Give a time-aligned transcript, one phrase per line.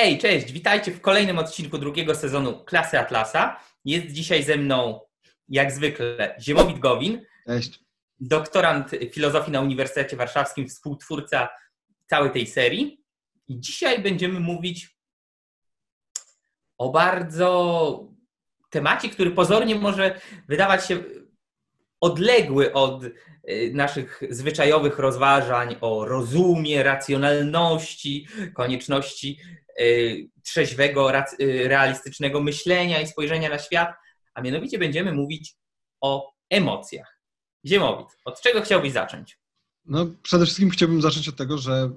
[0.00, 3.60] Hej, cześć, witajcie w kolejnym odcinku drugiego sezonu Klasy Atlasa.
[3.84, 5.00] Jest dzisiaj ze mną,
[5.48, 7.80] jak zwykle, Ziemowit Gowin, Cześć.
[8.20, 11.48] doktorant filozofii na Uniwersytecie Warszawskim, współtwórca
[12.06, 13.02] całej tej serii.
[13.48, 14.96] I dzisiaj będziemy mówić
[16.78, 18.08] o bardzo
[18.70, 21.02] temacie, który pozornie może wydawać się
[22.00, 23.12] odległy od y,
[23.74, 29.38] naszych zwyczajowych rozważań o rozumie, racjonalności, konieczności
[29.80, 33.94] y, trzeźwego, y, realistycznego myślenia i spojrzenia na świat,
[34.34, 35.54] a mianowicie będziemy mówić
[36.00, 37.18] o emocjach.
[37.66, 39.38] Ziemowit, od czego chciałbyś zacząć?
[39.84, 41.90] No, przede wszystkim chciałbym zacząć od tego, że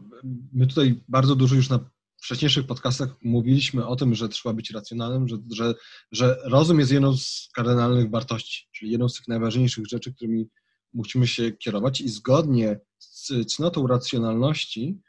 [0.53, 1.79] my tutaj bardzo dużo już na
[2.21, 5.73] wcześniejszych podcastach mówiliśmy o tym, że trzeba być racjonalnym, że, że,
[6.11, 10.47] że rozum jest jedną z kardynalnych wartości, czyli jedną z tych najważniejszych rzeczy, którymi
[10.93, 15.01] musimy się kierować i zgodnie z cnotą racjonalności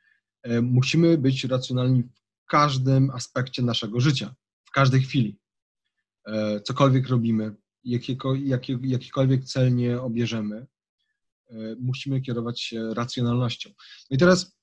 [0.43, 4.35] e, musimy być racjonalni w każdym aspekcie naszego życia,
[4.65, 5.39] w każdej chwili.
[6.27, 7.57] E, cokolwiek robimy,
[8.83, 10.67] jakikolwiek cel nie obierzemy,
[11.51, 13.71] e, musimy kierować się racjonalnością.
[14.11, 14.57] No i teraz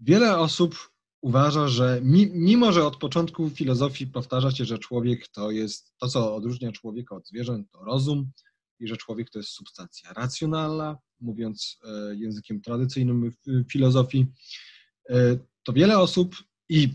[0.00, 0.93] wiele osób
[1.24, 2.00] uważa, że
[2.34, 7.16] mimo, że od początku filozofii powtarza się, że człowiek to jest to, co odróżnia człowieka
[7.16, 8.30] od zwierząt, to rozum
[8.80, 14.26] i że człowiek to jest substancja racjonalna, mówiąc e, językiem tradycyjnym w filozofii,
[15.10, 16.36] e, to wiele osób
[16.68, 16.88] i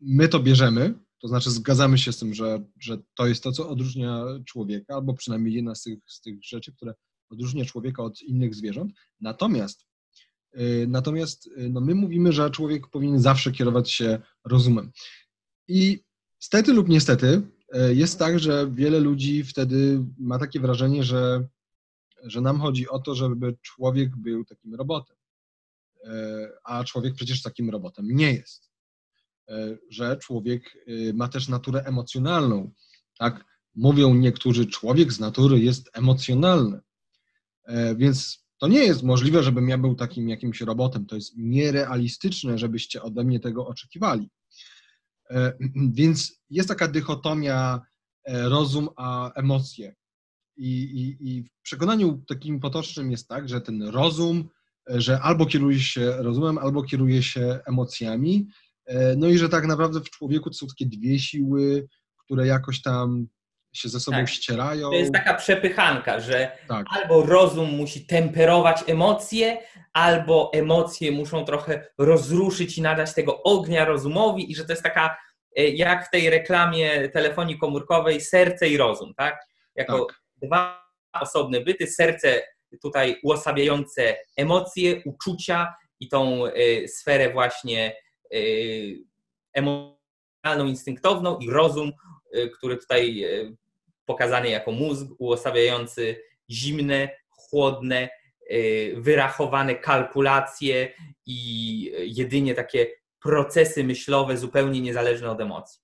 [0.00, 3.68] my to bierzemy, to znaczy zgadzamy się z tym, że, że to jest to, co
[3.68, 6.94] odróżnia człowieka, albo przynajmniej jedna z tych, z tych rzeczy, które
[7.30, 8.92] odróżnia człowieka od innych zwierząt.
[9.20, 9.87] Natomiast
[10.88, 14.92] natomiast y, no, my mówimy, że człowiek powinien zawsze kierować się rozumem.
[15.68, 16.04] I
[16.38, 17.42] stety lub niestety
[17.74, 21.48] y, jest tak, że wiele ludzi wtedy ma takie wrażenie, że,
[22.24, 25.16] że nam chodzi o to, żeby człowiek był takim robotem.
[26.64, 28.70] A człowiek przecież takim robotem nie jest.
[29.90, 32.70] Że człowiek ma też naturę emocjonalną.
[33.18, 33.44] Tak
[33.74, 36.80] mówią niektórzy, człowiek z natury jest emocjonalny.
[37.96, 41.06] Więc to nie jest możliwe, żebym ja był takim jakimś robotem.
[41.06, 44.30] To jest nierealistyczne, żebyście ode mnie tego oczekiwali.
[45.30, 45.52] E,
[45.90, 47.80] więc jest taka dychotomia
[48.24, 49.94] e, rozum a emocje.
[50.56, 54.48] I, i, I, w przekonaniu takim potocznym jest tak, że ten rozum,
[54.90, 58.46] e, że albo kieruje się rozumem, albo kieruje się emocjami.
[59.16, 63.28] No i że tak naprawdę w człowieku to są takie dwie siły, które jakoś tam
[63.78, 64.28] się ze sobą tak.
[64.28, 64.90] ścierają.
[64.90, 66.86] To jest taka przepychanka, że tak.
[66.90, 69.58] albo rozum musi temperować emocje,
[69.92, 75.16] albo emocje muszą trochę rozruszyć i nadać tego ognia rozumowi i że to jest taka
[75.56, 79.40] e, jak w tej reklamie telefonii komórkowej serce i rozum, tak?
[79.74, 80.20] Jako tak.
[80.42, 80.88] dwa
[81.20, 82.42] osobne byty, serce
[82.82, 87.96] tutaj uosabiające emocje, uczucia i tą y, sferę właśnie
[88.34, 88.96] y,
[89.54, 91.92] emocjonalną, instynktowną i rozum
[92.36, 93.24] Y, który tutaj
[94.08, 98.08] pokazany jako mózg uosabiający zimne, chłodne,
[98.52, 100.92] y, wyrachowane kalkulacje
[101.26, 102.86] i jedynie takie
[103.22, 105.80] procesy myślowe zupełnie niezależne od emocji.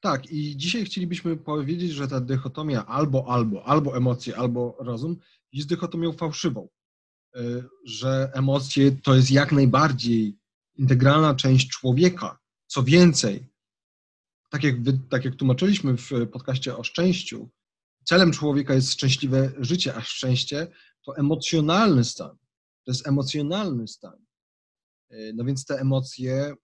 [0.00, 5.16] Tak, i dzisiaj chcielibyśmy powiedzieć, że ta dychotomia albo, albo, albo emocje, albo rozum
[5.52, 6.68] jest dychotomią fałszywą.
[7.84, 10.38] Że emocje to jest jak najbardziej
[10.78, 12.38] integralna część człowieka.
[12.66, 13.46] Co więcej,
[14.50, 17.50] tak jak, wy, tak jak tłumaczyliśmy w podcaście o szczęściu,
[18.08, 20.66] celem człowieka jest szczęśliwe życie, a szczęście
[21.04, 22.36] to emocjonalny stan.
[22.84, 24.26] To jest emocjonalny stan.
[25.10, 26.54] E, no więc te emocje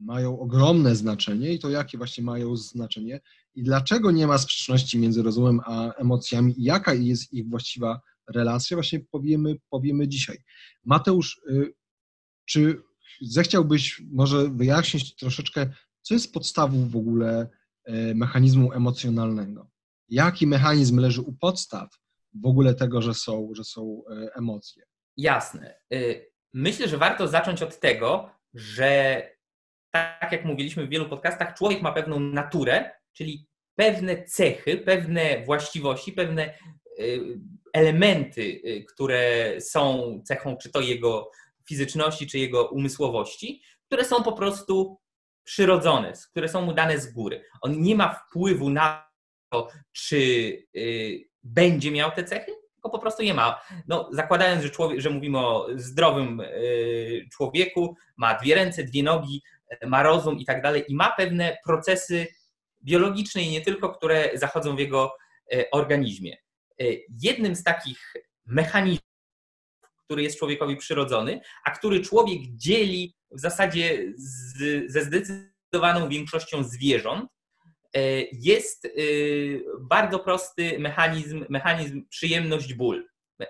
[0.00, 3.20] mają ogromne znaczenie i to jakie właśnie mają znaczenie
[3.54, 8.76] i dlaczego nie ma sprzeczności między rozumem a emocjami i jaka jest ich właściwa relacja,
[8.76, 10.38] właśnie powiemy, powiemy dzisiaj.
[10.84, 11.74] Mateusz, y,
[12.44, 12.82] czy
[13.20, 15.70] zechciałbyś może wyjaśnić troszeczkę,
[16.02, 17.48] co jest podstawą w ogóle
[17.84, 19.75] e, mechanizmu emocjonalnego?
[20.08, 21.88] Jaki mechanizm leży u podstaw
[22.42, 24.82] w ogóle tego, że są, że są e, emocje?
[25.16, 25.74] Jasne.
[25.92, 29.22] Y, myślę, że warto zacząć od tego, że
[29.90, 36.12] tak jak mówiliśmy w wielu podcastach, człowiek ma pewną naturę, czyli pewne cechy, pewne właściwości,
[36.12, 36.54] pewne
[37.00, 37.20] y,
[37.72, 41.30] elementy, które są cechą czy to jego
[41.68, 44.98] fizyczności, czy jego umysłowości, które są po prostu
[45.44, 47.44] przyrodzone, które są mu dane z góry.
[47.60, 49.05] On nie ma wpływu na
[49.48, 50.16] to, czy
[50.76, 53.60] y, będzie miał te cechy, tylko po prostu je ma.
[53.88, 59.42] No, zakładając, że, człowiek, że mówimy o zdrowym y, człowieku, ma dwie ręce, dwie nogi,
[59.86, 62.26] ma rozum i tak dalej, i ma pewne procesy
[62.84, 65.16] biologiczne i nie tylko, które zachodzą w jego
[65.52, 66.36] y, organizmie.
[67.22, 68.14] Jednym z takich
[68.46, 69.06] mechanizmów,
[70.04, 77.30] który jest człowiekowi przyrodzony, a który człowiek dzieli w zasadzie z, ze zdecydowaną większością zwierząt
[78.32, 78.88] jest
[79.80, 83.06] bardzo prosty mechanizm, mechanizm przyjemność-ból,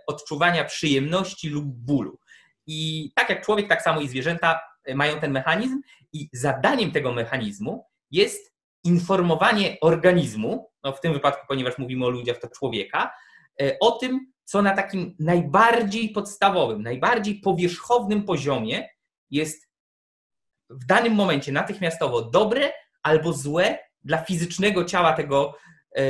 [0.06, 2.18] odczuwania przyjemności lub bólu.
[2.66, 4.60] I tak jak człowiek, tak samo i zwierzęta
[4.94, 5.80] mają ten mechanizm,
[6.12, 12.38] i zadaniem tego mechanizmu jest informowanie organizmu, no w tym wypadku, ponieważ mówimy o ludziach,
[12.38, 13.14] to człowieka,
[13.62, 18.88] e, o tym, co na takim najbardziej podstawowym, najbardziej powierzchownym poziomie
[19.30, 19.68] jest
[20.70, 22.72] w danym momencie natychmiastowo dobre
[23.02, 25.58] albo złe dla fizycznego ciała tego
[25.96, 26.02] e,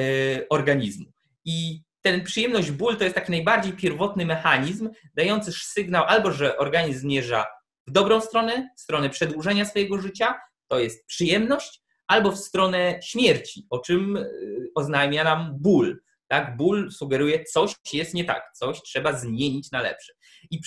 [0.49, 1.07] organizmu.
[1.45, 7.01] I ten przyjemność ból to jest taki najbardziej pierwotny mechanizm, dający sygnał albo, że organizm
[7.01, 7.47] zmierza
[7.87, 13.67] w dobrą stronę, w stronę przedłużenia swojego życia, to jest przyjemność, albo w stronę śmierci,
[13.71, 16.01] o czym y, oznajmia nam ból.
[16.29, 16.57] Tak?
[16.57, 20.13] Ból sugeruje, coś jest nie tak, coś trzeba zmienić na lepsze.
[20.51, 20.61] I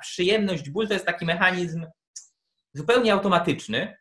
[0.00, 1.86] przyjemność, ból to jest taki mechanizm
[2.74, 3.96] zupełnie automatyczny,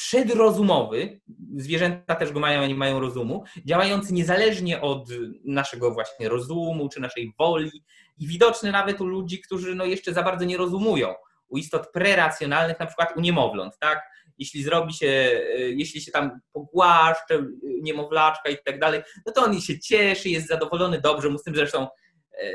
[0.00, 1.20] przedrozumowy,
[1.56, 5.08] zwierzęta też go mają, nie mają rozumu, działający niezależnie od
[5.44, 7.84] naszego właśnie rozumu czy naszej woli
[8.18, 11.14] i widoczny nawet u ludzi, którzy no jeszcze za bardzo nie rozumują.
[11.48, 14.02] U istot preracjonalnych, na przykład u niemowląt, tak?
[14.38, 19.44] jeśli zrobi się, e, jeśli się tam pogłaszcze e, niemowlaczka i tak dalej, no to
[19.44, 22.52] on się cieszy, jest zadowolony, dobrze mu z tym zresztą e,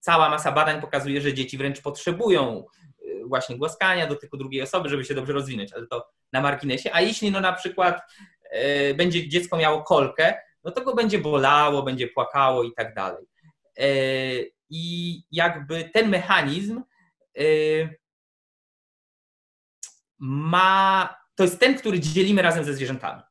[0.00, 2.64] cała masa badań pokazuje, że dzieci wręcz potrzebują
[3.24, 6.90] właśnie głaskania, dotyku drugiej osoby, żeby się dobrze rozwinąć, ale to na marginesie.
[6.92, 8.00] A jeśli no na przykład
[8.96, 10.34] będzie dziecko miało kolkę,
[10.64, 13.26] no to go będzie bolało, będzie płakało i tak dalej.
[14.70, 16.82] I jakby ten mechanizm
[20.18, 23.22] ma, to jest ten, który dzielimy razem ze zwierzętami.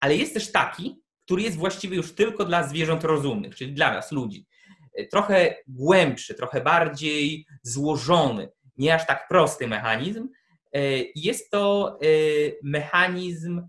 [0.00, 4.12] Ale jest też taki, który jest właściwy już tylko dla zwierząt rozumnych, czyli dla nas,
[4.12, 4.46] ludzi.
[5.10, 10.28] Trochę głębszy, trochę bardziej złożony, nie aż tak prosty mechanizm.
[11.14, 12.06] Jest to e,
[12.62, 13.68] mechanizm,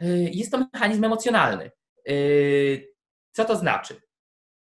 [0.00, 1.70] e, jest to mechanizm emocjonalny.
[2.08, 2.12] E,
[3.32, 4.00] co to znaczy?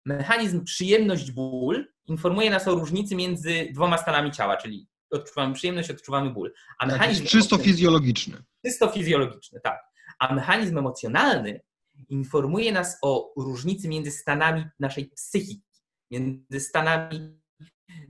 [0.05, 6.53] Mechanizm przyjemność-ból informuje nas o różnicy między dwoma stanami ciała, czyli odczuwamy przyjemność, odczuwamy ból.
[6.79, 8.43] A tak, mechanizm czysto fizjologiczny.
[8.65, 9.79] Czysto fizjologiczny, tak.
[10.19, 11.61] A mechanizm emocjonalny
[12.09, 15.81] informuje nas o różnicy między stanami naszej psychiki,
[16.11, 17.39] między stanami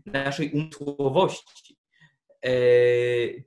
[0.06, 1.78] naszej umysłowości.
[2.42, 2.52] E,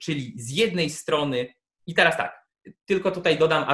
[0.01, 1.55] czyli z jednej strony,
[1.87, 2.47] i teraz tak,
[2.87, 3.65] tylko tutaj dodam,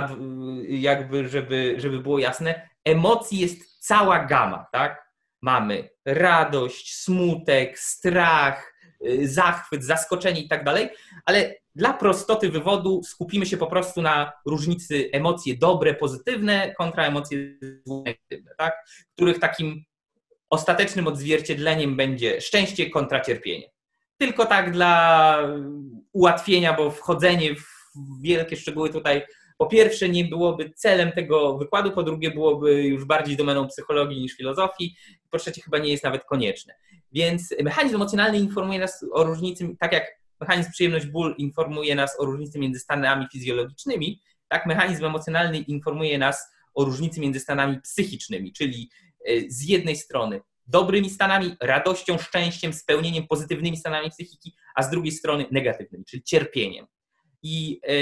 [0.68, 5.04] jakby, żeby, żeby było jasne, emocji jest cała gama, tak?
[5.42, 8.74] Mamy radość, smutek, strach,
[9.06, 10.88] Y, zachwyt, zaskoczenie i tak dalej,
[11.24, 17.38] ale dla prostoty wywodu skupimy się po prostu na różnicy emocje dobre, pozytywne kontra emocje
[17.86, 18.74] negatywne, tak?
[19.14, 19.84] których takim
[20.54, 23.70] ostatecznym odzwierciedleniem będzie szczęście kontra cierpienie.
[24.18, 25.38] Tylko tak dla
[26.12, 27.64] ułatwienia, bo wchodzenie w
[28.22, 29.22] wielkie szczegóły tutaj
[29.58, 34.36] po pierwsze nie byłoby celem tego wykładu, po drugie byłoby już bardziej domeną psychologii niż
[34.36, 34.96] filozofii,
[35.30, 36.74] po trzecie chyba nie jest nawet konieczne.
[37.12, 40.04] Więc mechanizm emocjonalny informuje nas o różnicy, tak jak
[40.40, 46.84] mechanizm przyjemność-ból informuje nas o różnicy między stanami fizjologicznymi, tak mechanizm emocjonalny informuje nas o
[46.84, 48.90] różnicy między stanami psychicznymi, czyli
[49.48, 55.46] z jednej strony dobrymi stanami, radością, szczęściem, spełnieniem, pozytywnymi stanami psychiki, a z drugiej strony
[55.50, 56.86] negatywnymi, czyli cierpieniem.
[57.42, 57.92] I e,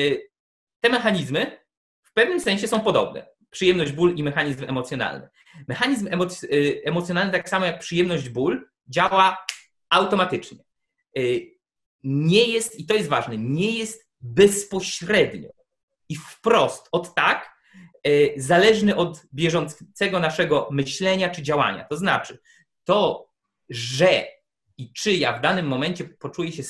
[0.80, 1.58] te mechanizmy
[2.02, 3.26] w pewnym sensie są podobne.
[3.50, 5.28] Przyjemność, ból i mechanizm emocjonalny.
[5.68, 6.48] Mechanizm emoc e,
[6.84, 9.46] emocjonalny, tak samo jak przyjemność, ból, działa
[9.90, 10.58] automatycznie.
[12.04, 15.48] Nie jest, i to jest ważne, nie jest bezpośrednio
[16.08, 17.51] i wprost od tak
[18.36, 21.84] zależny od bieżącego naszego myślenia czy działania.
[21.84, 22.38] To znaczy,
[22.84, 23.28] to,
[23.68, 24.24] że
[24.78, 26.62] i czy ja w danym momencie poczuję się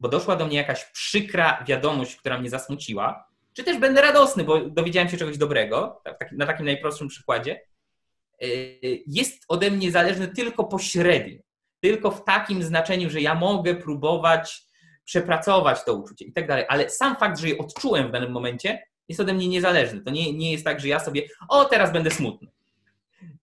[0.00, 4.60] bo doszła do mnie jakaś przykra wiadomość, która mnie zasmuciła, czy też będę radosny, bo
[4.60, 7.60] dowiedziałem się czegoś dobrego, tak, na takim najprostszym przykładzie,
[8.42, 11.42] Y, jest ode mnie zależny tylko pośrednio,
[11.80, 14.66] tylko w takim znaczeniu, że ja mogę próbować
[15.04, 18.82] przepracować to uczucie i tak dalej, ale sam fakt, że je odczułem w danym momencie,
[19.08, 20.00] jest ode mnie niezależny.
[20.00, 22.48] To nie, nie jest tak, że ja sobie, o teraz będę smutny.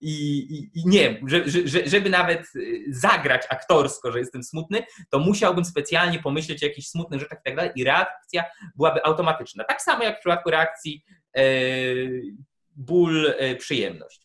[0.01, 5.19] I, i, i nie, że, że, żeby nawet y, zagrać aktorsko, że jestem smutny, to
[5.19, 8.43] musiałbym specjalnie pomyśleć o jakichś smutnych rzeczach i tak dalej, i reakcja
[8.75, 9.63] byłaby automatyczna.
[9.63, 11.03] Tak samo jak w przypadku reakcji
[11.35, 11.43] e,
[12.75, 14.21] ból, e, przyjemność.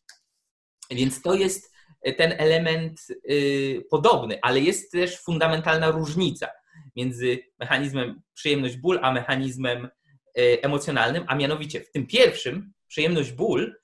[0.91, 6.49] Więc to jest e, ten element y, podobny, ale jest też fundamentalna różnica
[6.97, 9.89] między mechanizmem przyjemność-ból, a mechanizmem
[10.35, 13.77] emocjonalnym, a mianowicie w tym pierwszym, przyjemność-ból,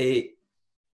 [0.00, 0.36] y,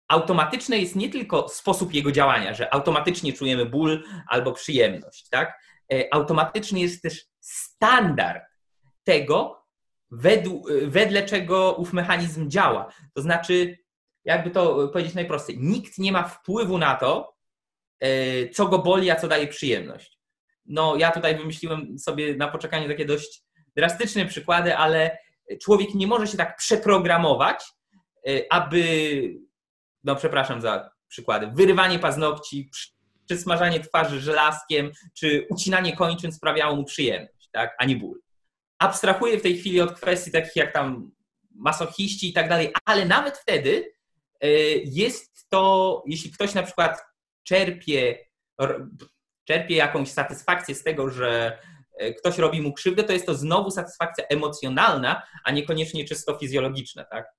[0.07, 5.59] automatyczne jest nie tylko sposób jego działania, że automatycznie czujemy ból albo przyjemność, tak?
[5.93, 8.43] E, automatyczny jest też standard
[9.03, 9.63] tego,
[10.11, 12.93] według, wedle czego ów mechanizm działa.
[13.13, 13.77] To znaczy,
[14.25, 17.33] jakby to powiedzieć najprościej, nikt nie ma wpływu na to,
[18.53, 20.19] co go boli, a co daje przyjemność.
[20.65, 23.43] No, ja tutaj wymyśliłem sobie na poczekaniu takie dość
[23.75, 25.17] drastyczne przykłady, ale
[25.61, 27.63] człowiek nie może się tak przeprogramować,
[28.27, 28.83] e, aby,
[30.03, 32.69] no przepraszam za przykłady, wyrywanie paznokci,
[33.25, 38.21] przysmażanie twarzy żelazkiem, czy ucinanie kończyn sprawiało mu przyjemność, tak, a nie ból.
[38.79, 41.11] Abstrahuję w tej chwili od kwestii takich jak tam
[41.55, 43.93] masochiści i tak dalej, ale nawet wtedy
[44.41, 44.49] e,
[44.85, 47.01] jest to, jeśli ktoś na przykład
[47.43, 48.25] czerpie,
[49.47, 51.59] czerpie jakąś satysfakcję z tego, że
[52.19, 57.33] ktoś robi mu krzywdę, to jest to znowu satysfakcja emocjonalna, a niekoniecznie czysto fizjologiczna, tak?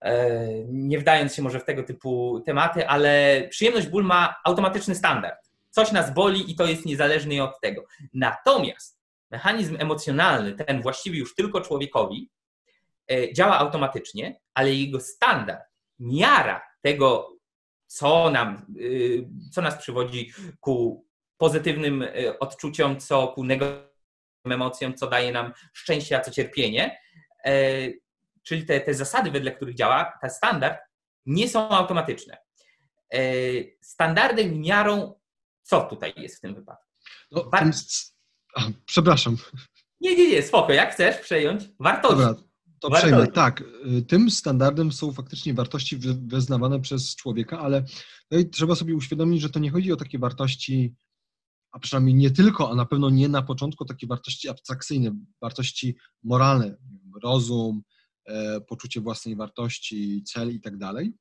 [0.00, 0.38] E,
[0.68, 5.50] nie wdając się może w tego typu tematy, ale przyjemność ból ma automatyczny standard.
[5.70, 7.84] Coś nas boli i to jest niezależny od tego.
[8.14, 9.00] Natomiast
[9.30, 12.30] mechanizm emocjonalny, ten właściwy już tylko człowiekowi,
[13.10, 15.62] e, działa automatycznie, ale jego standard,
[15.98, 17.40] miara tego,
[17.86, 21.04] co, nam, y, co nas przywodzi ku
[21.40, 23.90] pozytywnym y, odczuciom, co ku negatywnym
[24.44, 26.98] emocjom, co daje nam szczęście, a co cierpienie,
[27.44, 27.52] e,
[28.42, 30.78] czyli te, te zasady, wedle których działa, ten standard,
[31.26, 32.38] nie są automatyczne.
[33.14, 33.20] E,
[33.80, 35.14] standardem miarą,
[35.62, 36.84] co tutaj jest w tym wypadku?
[37.30, 37.70] No, War...
[38.56, 39.36] A, przepraszam.
[40.00, 41.64] Nie, nie, nie, spoko, jak chcesz przejąć?
[41.78, 42.16] Wartości.
[42.16, 42.34] Dobra,
[42.80, 43.14] to wartości.
[43.14, 43.32] przejmę.
[43.32, 43.62] Tak,
[43.98, 47.84] y, tym standardem są faktycznie wartości wyznawane przez człowieka, ale
[48.52, 50.94] trzeba sobie uświadomić, że to nie chodzi o takie wartości,
[51.72, 56.76] a przynajmniej nie tylko, a na pewno nie na początku takie wartości abstrakcyjne, wartości moralne,
[57.22, 57.82] rozum,
[58.30, 61.12] E, poczucie własnej wartości, cel i tak dalej,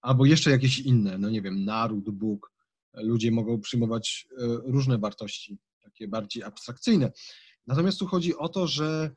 [0.00, 2.52] albo jeszcze jakieś inne, no nie wiem, naród, Bóg.
[2.94, 7.12] Ludzie mogą przyjmować e, różne wartości, takie bardziej abstrakcyjne.
[7.66, 9.10] Natomiast tu chodzi o to, że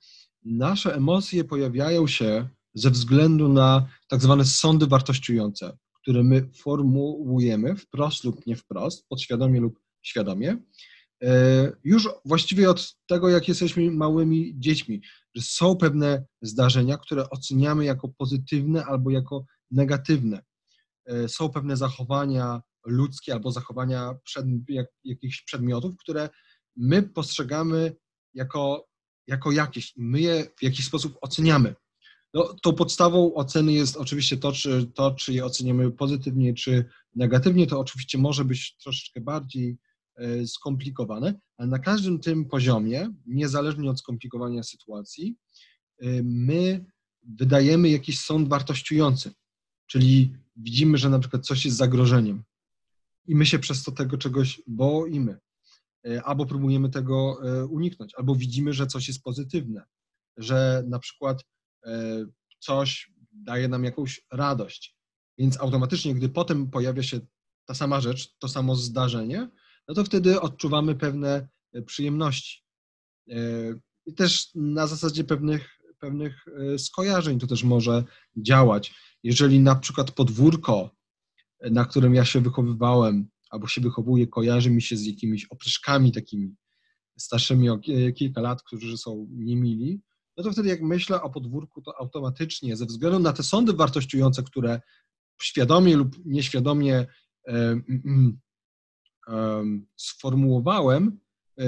[0.46, 8.24] nasze emocje pojawiają się ze względu na tak zwane sądy wartościujące, które my formułujemy wprost
[8.24, 10.58] lub nie wprost, podświadomie lub świadomie,
[11.24, 15.02] e, już właściwie od tego, jak jesteśmy małymi dziećmi
[15.36, 20.44] że są pewne zdarzenia, które oceniamy jako pozytywne albo jako negatywne.
[21.06, 26.30] E, są pewne zachowania ludzkie albo zachowania przed, jak, jakichś przedmiotów, które
[26.76, 27.96] my postrzegamy
[28.34, 28.88] jako,
[29.28, 31.76] jako jakieś i my je w jakiś sposób oceniamy.
[32.34, 37.68] No, tą podstawą oceny jest oczywiście to czy, to, czy je oceniamy pozytywnie, czy negatywnie.
[37.68, 39.78] To oczywiście może być troszeczkę bardziej
[40.48, 45.36] skomplikowane, ale na każdym tym poziomie, niezależnie od skomplikowania sytuacji,
[46.02, 46.86] e, my
[47.24, 49.32] wydajemy jakiś sąd wartościujący,
[49.88, 52.44] czyli widzimy, że na przykład coś jest zagrożeniem.
[53.26, 55.38] I my się przez to tego czegoś boimy,
[56.08, 57.38] e, albo próbujemy tego
[57.70, 59.84] uniknąć, albo widzimy, że coś jest pozytywne,
[60.38, 61.44] że na przykład
[62.60, 64.98] coś daje nam jakąś radość.
[65.38, 67.20] Więc automatycznie, gdy potem pojawia się
[67.66, 69.50] ta sama rzecz, to samo zdarzenie,
[69.90, 72.64] no to wtedy odczuwamy pewne e, przyjemności.
[73.30, 73.36] E,
[74.06, 78.04] I też na zasadzie pewnych, pewnych e, skojarzeń to też może
[78.38, 78.94] działać.
[79.24, 80.96] Jeżeli na przykład podwórko,
[81.72, 86.56] na którym ja się wychowywałem, albo się wychowuję, kojarzy mi się z jakimiś opryszkami takimi
[87.18, 87.80] starszymi o
[88.16, 90.02] kilka lat, którzy są niemili,
[90.38, 94.44] no to wtedy jak myślę o podwórku, to automatycznie ze względu na te sądy wartościujące,
[94.44, 94.82] które
[95.42, 97.06] świadomie lub nieświadomie
[99.96, 101.20] sformułowałem,
[101.60, 101.64] e,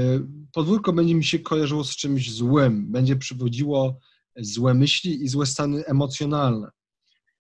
[0.54, 4.00] podwórko będzie mi się kojarzyło z czymś złym, będzie przywodziło
[4.36, 6.72] złe myśli i złe stany emocjonalne.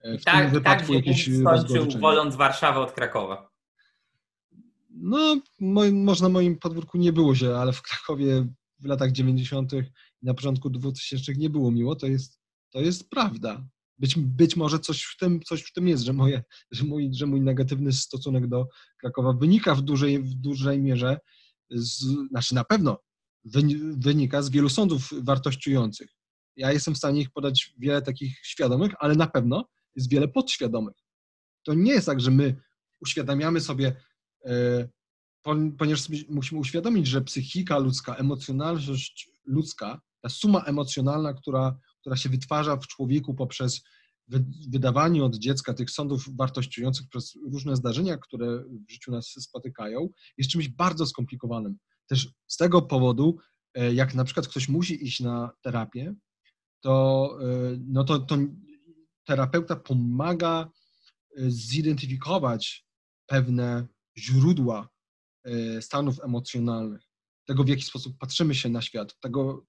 [0.01, 3.51] E, w tak, tym wypadku tak jakieś skończył woląc Warszawę od Krakowa.
[4.89, 5.41] No,
[5.91, 8.47] można moim podwórku nie było źle, ale w Krakowie
[8.79, 9.73] w latach 90.
[9.73, 13.63] i na początku 2000 nie było miło, to jest, to jest prawda.
[14.01, 17.25] Być, być może coś w, tym, coś w tym jest, że, moje, że, mój, że
[17.25, 18.67] mój negatywny stosunek do
[18.97, 21.19] Krakowa wynika w dużej, w dużej mierze,
[21.69, 22.97] z, znaczy na pewno
[23.97, 26.09] wynika z wielu sądów wartościujących.
[26.55, 29.65] Ja jestem w stanie ich podać wiele takich świadomych, ale na pewno
[29.95, 30.95] jest wiele podświadomych.
[31.63, 32.55] To nie jest tak, że my
[33.01, 33.95] uświadamiamy sobie,
[34.45, 34.89] e,
[35.77, 42.77] ponieważ musimy uświadomić, że psychika ludzka, emocjonalność ludzka, ta suma emocjonalna, która która się wytwarza
[42.77, 43.81] w człowieku poprzez
[44.69, 50.49] wydawanie od dziecka tych sądów wartościujących przez różne zdarzenia, które w życiu nas spotykają, jest
[50.49, 51.77] czymś bardzo skomplikowanym.
[52.07, 53.37] Też z tego powodu,
[53.73, 56.15] e, jak na przykład ktoś musi iść na terapię,
[56.81, 58.37] to, e, no to, to
[59.25, 60.69] terapeuta pomaga
[61.37, 62.85] e, zidentyfikować
[63.25, 64.89] pewne źródła
[65.81, 67.01] stanów emocjonalnych,
[67.45, 69.65] tego w jaki sposób patrzymy się na świat, tego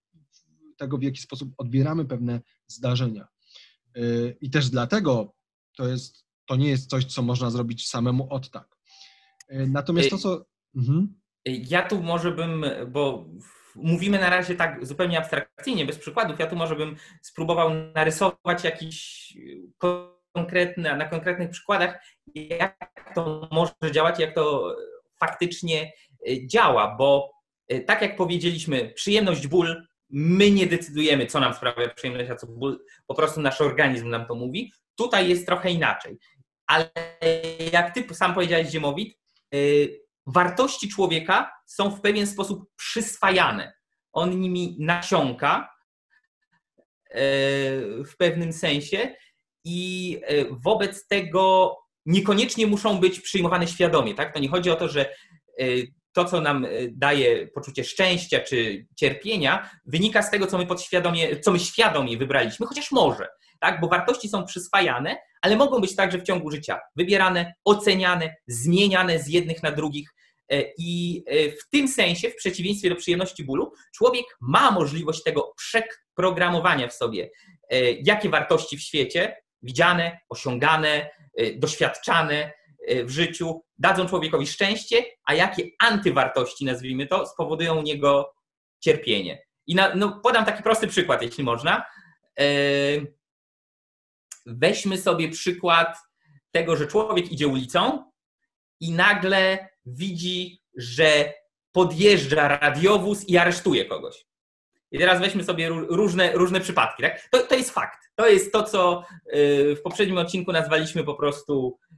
[0.76, 3.28] tego, w jaki sposób odbieramy pewne zdarzenia.
[4.40, 5.34] I też dlatego
[5.76, 8.76] to, jest, to nie jest coś, co można zrobić samemu od tak.
[9.50, 10.44] Natomiast to, co.
[10.76, 11.20] Mhm.
[11.46, 13.28] Ja tu może bym, bo
[13.74, 19.32] mówimy na razie tak zupełnie abstrakcyjnie, bez przykładów, ja tu może bym spróbował narysować jakiś
[20.34, 22.02] konkretny, na konkretnych przykładach,
[22.34, 24.76] jak to może działać, jak to
[25.20, 25.92] faktycznie
[26.46, 27.32] działa, bo
[27.86, 32.84] tak jak powiedzieliśmy, przyjemność, ból, my nie decydujemy, co nam sprawia przyjemność, a co ból,
[33.06, 34.72] po prostu nasz organizm nam to mówi.
[34.94, 36.18] Tutaj jest trochę inaczej.
[36.66, 36.90] Ale
[37.72, 39.18] jak ty sam powiedziałeś, Ziemowit,
[39.54, 39.58] e,
[40.26, 43.72] wartości człowieka są w pewien sposób przyswajane.
[44.12, 45.72] On nimi nasiąka
[48.06, 49.14] w pewnym sensie
[49.64, 51.76] i wobec tego
[52.06, 54.14] niekoniecznie muszą być przyjmowane świadomie.
[54.14, 54.34] Tak?
[54.34, 55.14] To nie chodzi o to, że
[56.12, 61.40] to, co nam e, daje poczucie szczęścia czy cierpienia, wynika z tego, co my podświadomie,
[61.40, 63.28] co my świadomie wybraliśmy, chociaż może,
[63.60, 63.80] tak?
[63.80, 69.28] bo wartości są przyswajane, ale mogą być także w ciągu życia wybierane, oceniane, zmieniane z
[69.28, 70.14] jednych na drugich.
[70.48, 76.88] E, I w tym sensie, w przeciwieństwie do przyjemności bólu, człowiek ma możliwość tego przeprogramowania
[76.88, 77.30] w sobie,
[78.02, 81.10] jakie wartości w świecie widziane, osiągane,
[81.56, 82.52] doświadczane
[82.88, 88.32] w życiu dadzą człowiekowi szczęście, a jakie antywartości, nazwijmy to, spowodują u niego
[88.80, 89.42] cierpienie.
[89.66, 91.84] I na, no, podam taki prosty przykład, jeśli można.
[92.40, 93.14] Y,
[94.46, 95.96] weźmy sobie przykład
[96.50, 98.10] tego, że człowiek idzie ulicą
[98.80, 101.34] i nagle widzi, że
[101.72, 104.24] podjeżdża radiowóz i aresztuje kogoś.
[104.90, 107.02] I teraz weźmy sobie różne, różne przypadki.
[107.02, 107.28] Tak?
[107.30, 107.98] To, to jest fakt.
[108.14, 111.96] To jest to, co y, w poprzednim odcinku nazwaliśmy po prostu y,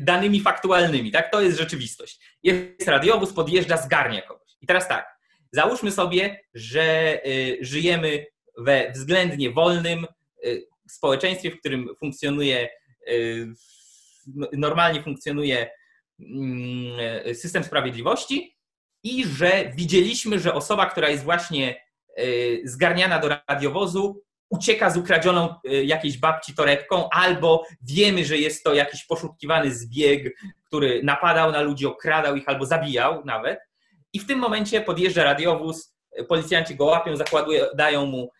[0.00, 1.10] danymi faktualnymi.
[1.10, 1.30] Tak?
[1.30, 2.38] To jest rzeczywistość.
[2.42, 4.52] Jest radiowóz, podjeżdża, zgarnia kogoś.
[4.60, 5.18] I teraz tak,
[5.52, 8.26] załóżmy sobie, że y, żyjemy
[8.58, 10.06] we względnie wolnym
[10.88, 12.68] społeczeństwie, w którym funkcjonuje,
[14.52, 15.70] normalnie funkcjonuje
[16.20, 18.56] mm, system sprawiedliwości
[19.02, 21.84] i że widzieliśmy, że osoba, która jest właśnie
[22.16, 22.24] e,
[22.64, 28.74] zgarniana do radiowozu, ucieka z ukradzioną e, jakiejś babci torebką, albo wiemy, że jest to
[28.74, 33.60] jakiś poszukiwany zbieg, który napadał na ludzi, okradał ich albo zabijał nawet.
[34.12, 38.30] I w tym momencie podjeżdża radiowóz, e, policjanci go łapią, zakładują, dają mu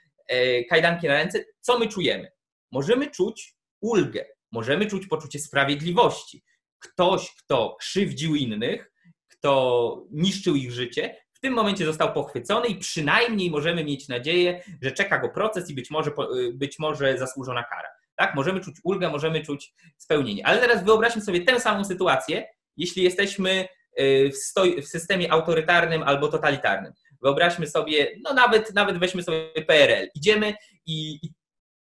[0.71, 1.45] kajdanki na ręce.
[1.61, 2.33] Co my czujemy?
[2.73, 6.45] Możemy czuć ulgę, możemy czuć poczucie sprawiedliwości.
[6.79, 8.93] Ktoś, kto krzywdził innych,
[9.29, 15.19] kto niszczył ich życie, tym momencie został pochwycony i przynajmniej możemy mieć nadzieję, że czeka
[15.19, 17.89] go proces i być może, y, być może zasłużona kara.
[18.17, 18.35] Tak?
[18.35, 20.47] Możemy czuć ulgę, możemy czuć spełnienie.
[20.47, 23.69] Ale teraz wyobraźmy sobie tę samą sytuację, jeśli jesteśmy
[24.01, 26.93] y, w, stoi, w systemie autorytarnym albo totalitarnym.
[27.23, 30.09] Wyobraźmy sobie, no nawet, nawet weźmy sobie PRL.
[30.15, 30.55] Idziemy
[30.87, 31.33] i, i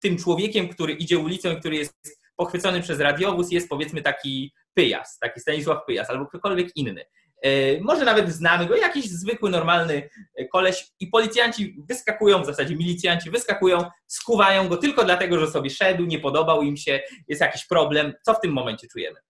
[0.00, 5.40] tym człowiekiem, który idzie ulicą który jest pochwycony przez radiowóz, jest powiedzmy taki Pyjas, taki
[5.40, 7.04] Stanisław Pyjas albo ktokolwiek inny.
[7.42, 12.76] E, może nawet znamy go, jakiś zwykły, normalny e, koleś i policjanci wyskakują, w zasadzie
[12.76, 17.66] milicjanci wyskakują, skuwają go tylko dlatego, że sobie szedł, nie podobał im się, jest jakiś
[17.66, 18.12] problem.
[18.22, 19.20] Co w tym momencie czujemy?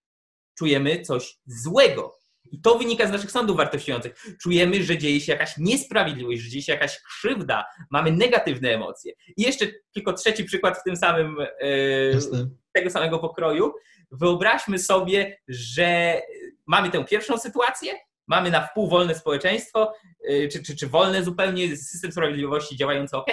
[0.58, 2.20] Czujemy coś złego.
[2.52, 4.24] I to wynika z naszych sądów wartościujących.
[4.42, 9.12] Czujemy, że dzieje się jakaś niesprawiedliwość, że dzieje się jakaś krzywda, mamy negatywne emocje.
[9.36, 11.46] I jeszcze tylko trzeci przykład w tym samym, e,
[12.72, 13.72] tego samego pokroju.
[14.10, 16.20] Wyobraźmy sobie, że
[16.70, 17.92] mamy tę pierwszą sytuację,
[18.26, 19.92] mamy na wpół wolne społeczeństwo,
[20.30, 23.26] y, czy, czy, czy wolne zupełnie, system sprawiedliwości działający ok,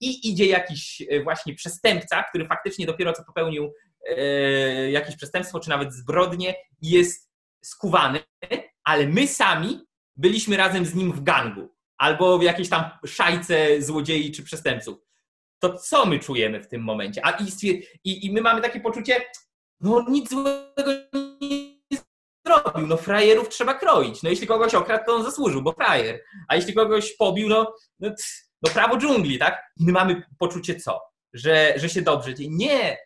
[0.00, 3.72] i idzie jakiś y, właśnie przestępca, który faktycznie dopiero co popełnił
[4.10, 7.30] y, jakieś przestępstwo, czy nawet zbrodnię, i jest
[7.64, 8.20] skuwany,
[8.84, 14.32] ale my sami byliśmy razem z nim w gangu albo w jakiejś tam szajce złodziei
[14.32, 14.98] czy przestępców.
[15.58, 17.26] To co my czujemy w tym momencie?
[17.26, 17.38] A
[18.04, 19.24] i, i my mamy takie poczucie,
[19.80, 20.92] no nic złego
[21.40, 21.73] nie
[22.46, 22.86] zrobił.
[22.86, 24.22] No frajerów trzeba kroić.
[24.22, 26.20] No jeśli kogoś okradł, to on zasłużył, bo frajer.
[26.48, 28.10] A jeśli kogoś pobił, no, no,
[28.62, 29.62] no prawo dżungli, tak?
[29.80, 31.00] My mamy poczucie co?
[31.32, 32.50] Że, że się dobrze dzieje.
[32.52, 32.98] Nie!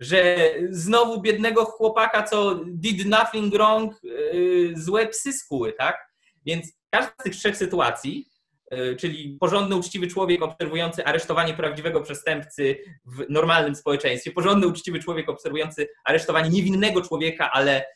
[0.00, 5.98] Że znowu biednego chłopaka, co did nothing wrong, yy, złe psy skuły, tak?
[6.46, 8.30] Więc każda z tych trzech sytuacji
[8.70, 15.28] E, czyli porządny, uczciwy człowiek obserwujący aresztowanie prawdziwego przestępcy w normalnym społeczeństwie, porządny, uczciwy człowiek
[15.28, 17.86] obserwujący aresztowanie niewinnego człowieka, ale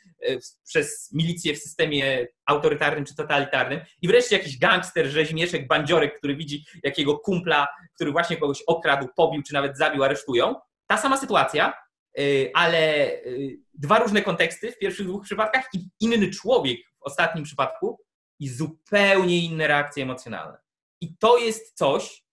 [0.65, 6.65] przez milicję w systemie autorytarnym czy totalitarnym i wreszcie jakiś gangster, rzeźmieszek, bandziorek, który widzi
[6.83, 10.55] jakiego kumpla, który właśnie kogoś okradł, pobił czy nawet zabił, aresztują.
[10.87, 11.75] Ta sama sytuacja,
[12.19, 12.23] e,
[12.55, 13.11] ale
[13.75, 18.01] dwa różne konteksty w pierwszych dwóch przypadkach i inny człowiek w ostatnim przypadku
[18.39, 20.59] i zupełnie inne reakcje emocjonalne
[21.01, 22.25] I to jest coś,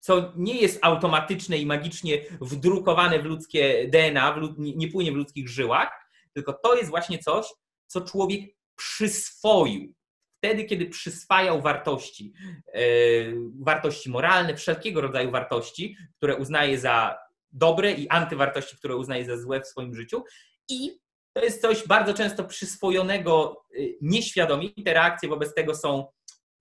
[0.00, 6.09] co nie jest automatyczne i magicznie wdrukowane w ludzkie DNA, nie płynie w ludzkich żyłach,
[6.34, 7.46] tylko to jest właśnie coś,
[7.86, 8.40] co człowiek
[8.76, 9.94] przyswoił.
[10.38, 12.32] Wtedy, kiedy przyswajał wartości,
[12.74, 17.18] yy, wartości moralne, wszelkiego rodzaju wartości, które uznaje za
[17.52, 20.24] dobre i antywartości, które uznaje za złe w swoim życiu.
[20.68, 21.00] I
[21.32, 24.70] to jest coś bardzo często przyswojonego y, nieświadomie.
[24.84, 26.06] Te reakcje wobec tego są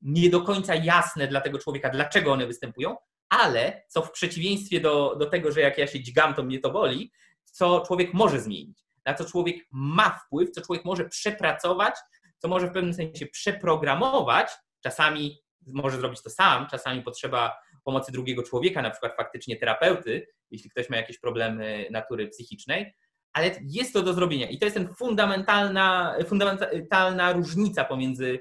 [0.01, 2.95] nie do końca jasne dla tego człowieka, dlaczego one występują,
[3.29, 6.71] ale co w przeciwieństwie do, do tego, że jak ja się dźgam, to mnie to
[6.71, 7.11] boli,
[7.43, 11.95] co człowiek może zmienić, na co człowiek ma wpływ, co człowiek może przepracować,
[12.37, 14.49] co może w pewnym sensie przeprogramować.
[14.83, 20.69] Czasami może zrobić to sam, czasami potrzeba pomocy drugiego człowieka, na przykład faktycznie terapeuty, jeśli
[20.69, 22.95] ktoś ma jakieś problemy natury psychicznej,
[23.33, 24.49] ale jest to do zrobienia.
[24.49, 28.39] I to jest ten fundamentalna, fundamentalna różnica pomiędzy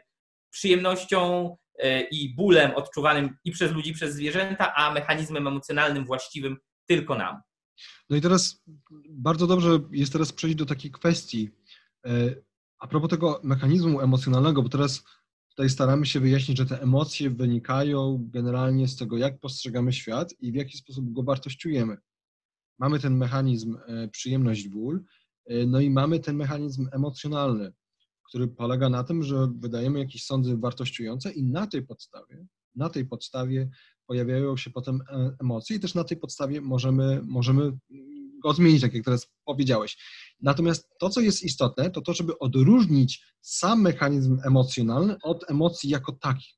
[0.51, 6.57] przyjemnością e, i bólem odczuwanym i przez ludzi, i przez zwierzęta, a mechanizmem emocjonalnym właściwym
[6.87, 7.43] tylko nam.
[8.11, 8.62] No i teraz
[9.11, 11.51] bardzo dobrze jest teraz przejść do takiej kwestii.
[12.07, 12.35] E,
[12.79, 15.05] a propos tego mechanizmu emocjonalnego, bo teraz
[15.51, 20.53] tutaj staramy się wyjaśnić, że te emocje wynikają generalnie z tego, jak postrzegamy świat i
[20.53, 21.97] w jaki sposób go wartościujemy.
[22.79, 25.05] Mamy ten mechanizm e, przyjemność, ból,
[25.67, 27.73] no i mamy ten mechanizm emocjonalny,
[28.29, 33.07] który polega na tym, że wydajemy jakieś sądy wartościujące i na tej podstawie, na tej
[33.07, 33.71] podstawie
[34.09, 37.79] pojawiają się potem e, emocje i też na tej podstawie możemy, możemy
[38.42, 39.99] go zmienić, tak jak teraz powiedziałeś.
[40.40, 46.12] Natomiast to, co jest istotne, to to, żeby odróżnić sam mechanizm emocjonalny od emocji jako
[46.12, 46.55] takich.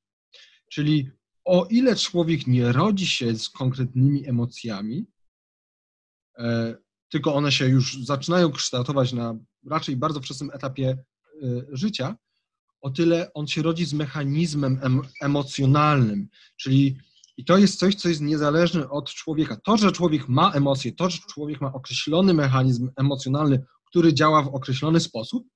[0.72, 1.10] Czyli
[1.44, 5.06] o ile człowiek nie rodzi się z konkretnymi emocjami,
[6.38, 6.76] e,
[7.08, 9.34] tylko one się już zaczynają kształtować na
[9.66, 10.98] raczej bardzo wczesnym etapie
[11.42, 12.16] Y, życia,
[12.80, 16.96] o tyle on się rodzi z mechanizmem em, emocjonalnym, czyli
[17.40, 19.56] i to jest coś, co jest niezależne od człowieka.
[19.64, 24.48] To, że człowiek ma emocje, to, że człowiek ma określony mechanizm emocjonalny, który działa w
[24.48, 25.48] określony sposób,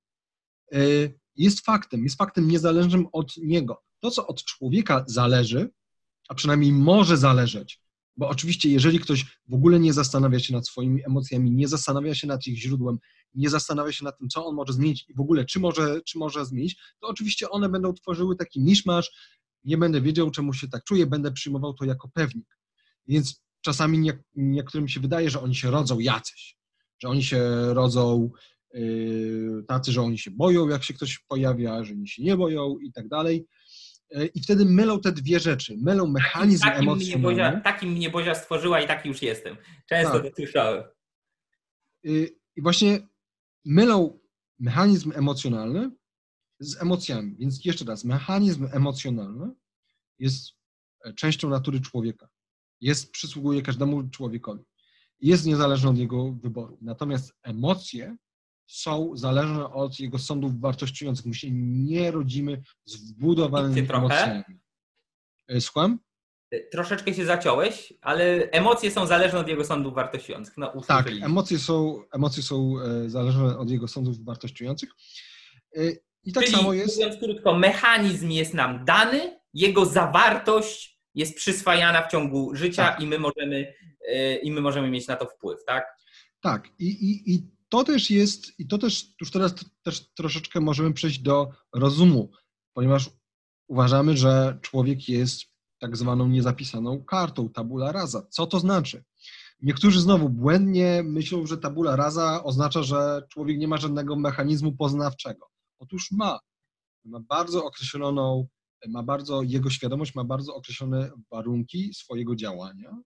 [0.75, 3.83] y, jest faktem, jest faktem niezależnym od niego.
[3.99, 5.69] To, co od człowieka zależy,
[6.29, 7.81] a przynajmniej może zależeć,
[8.17, 12.27] bo oczywiście, jeżeli ktoś w ogóle nie zastanawia się nad swoimi emocjami, nie zastanawia się
[12.27, 12.99] nad ich źródłem,
[13.33, 16.17] nie zastanawia się nad tym, co on może zmienić i w ogóle czy może, czy
[16.17, 19.11] może zmienić, to oczywiście one będą tworzyły taki miszmasz,
[19.65, 22.47] nie będę wiedział, czemu się tak czuję, będę przyjmował to jako pewnik.
[23.07, 26.57] Więc czasami nie, niektórym się wydaje, że oni się rodzą jacyś,
[27.01, 27.39] że oni się
[27.73, 28.29] rodzą
[28.73, 32.77] yy, tacy, że oni się boją, jak się ktoś pojawia, że oni się nie boją
[32.79, 33.47] i tak dalej.
[34.11, 35.75] Yy, I wtedy mylą te dwie rzeczy.
[35.81, 37.17] Mylą mechanizm takim, takim emocjonalny.
[37.17, 39.57] Mnie Bozia, takim mnie Bozia stworzyła i taki już jestem.
[39.89, 40.23] Często tak.
[40.23, 40.83] to słyszałem.
[42.03, 42.99] Yy, I właśnie
[43.65, 44.19] mylą
[44.59, 45.91] mechanizm emocjonalny
[46.59, 47.35] z emocjami.
[47.39, 49.51] Więc jeszcze raz, mechanizm emocjonalny
[50.19, 50.51] jest
[51.05, 52.29] e, częścią natury człowieka.
[52.81, 54.63] Jest, przysługuje każdemu człowiekowi.
[55.19, 56.77] Jest niezależny od jego wyboru.
[56.81, 58.17] Natomiast emocje
[58.67, 61.25] są zależne od jego sądów wartościujących.
[61.25, 64.43] My się nie rodzimy z wbudowanymi emocjami.
[65.47, 65.99] E, słucham?
[66.71, 70.57] troszeczkę się zaciąłeś, ale emocje są zależne od jego sądów wartościujących.
[70.57, 74.89] No, tak, emocje są, emocje są e, zależne od jego sądów wartościujących.
[76.25, 76.95] I tak Czyli, samo jest.
[76.95, 83.01] Mówiąc krótko, mechanizm jest nam dany, jego zawartość jest przyswajana w ciągu życia tak.
[83.01, 83.73] i, my możemy,
[84.07, 85.85] e, i my możemy mieć na to wpływ, tak?
[86.41, 90.93] Tak, i, i, i to też jest, i to też już teraz też troszeczkę możemy
[90.93, 92.31] przejść do rozumu,
[92.73, 93.09] ponieważ
[93.67, 95.41] uważamy, że człowiek jest
[95.79, 98.27] tak zwaną niezapisaną kartą, tabula rasa.
[98.29, 99.03] Co to znaczy?
[99.61, 105.54] Niektórzy znowu błędnie myślą, że tabula rasa oznacza, że człowiek nie ma żadnego mechanizmu poznawczego.
[105.79, 106.39] Otóż ma.
[107.05, 108.47] Ma bardzo określoną,
[108.87, 112.97] ma bardzo, jego świadomość ma bardzo określone warunki swojego działania.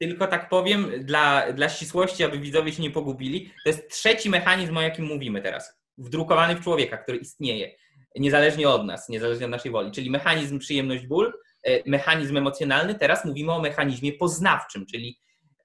[0.00, 4.76] Tylko tak powiem, dla, dla ścisłości, aby widzowie się nie pogubili, to jest trzeci mechanizm,
[4.76, 7.76] o jakim mówimy teraz, wdrukowany w człowieka, który istnieje,
[8.16, 11.32] niezależnie od nas, niezależnie od naszej woli, czyli mechanizm przyjemność-ból,
[11.68, 15.18] E, mechanizm emocjonalny, teraz mówimy o mechanizmie poznawczym, czyli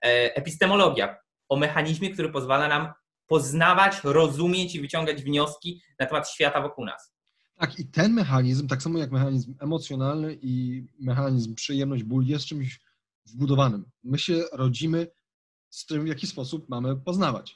[0.05, 1.17] e, epistemologia,
[1.49, 2.93] o mechanizmie, który pozwala nam
[3.27, 7.13] poznawać, rozumieć i wyciągać wnioski na temat świata wokół nas.
[7.55, 12.79] Tak, i ten mechanizm, tak samo jak mechanizm emocjonalny i mechanizm przyjemność, ból, jest czymś
[13.25, 13.85] wbudowanym.
[14.03, 15.07] My się rodzimy
[15.69, 17.55] z tym, w jaki sposób mamy poznawać.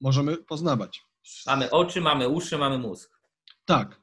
[0.00, 1.02] Możemy poznawać.
[1.46, 3.10] Mamy oczy, mamy uszy, mamy mózg.
[3.64, 4.00] Tak.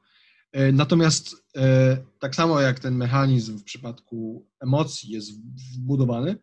[0.52, 5.30] E, natomiast e, tak samo jak ten mechanizm w przypadku emocji jest
[5.74, 6.36] wbudowany,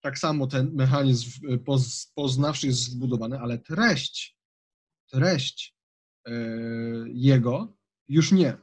[0.00, 1.58] tak samo ten mechanizm e,
[2.14, 4.38] poznawczy jest wbudowany, ale treść,
[5.10, 5.76] treść
[7.06, 7.76] jego
[8.08, 8.56] już nie.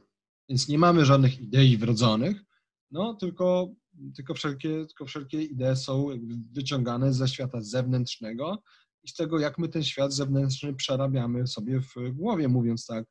[0.48, 2.44] Więc nie mamy żadnych idei wrodzonych,
[2.90, 3.74] no tylko,
[4.16, 6.08] tylko, wszelkie, tylko wszelkie idee są
[6.52, 8.62] wyciągane ze świata zewnętrznego
[9.02, 13.04] i z tego, jak my ten świat zewnętrzny przerabiamy sobie w głowie, mówiąc tak,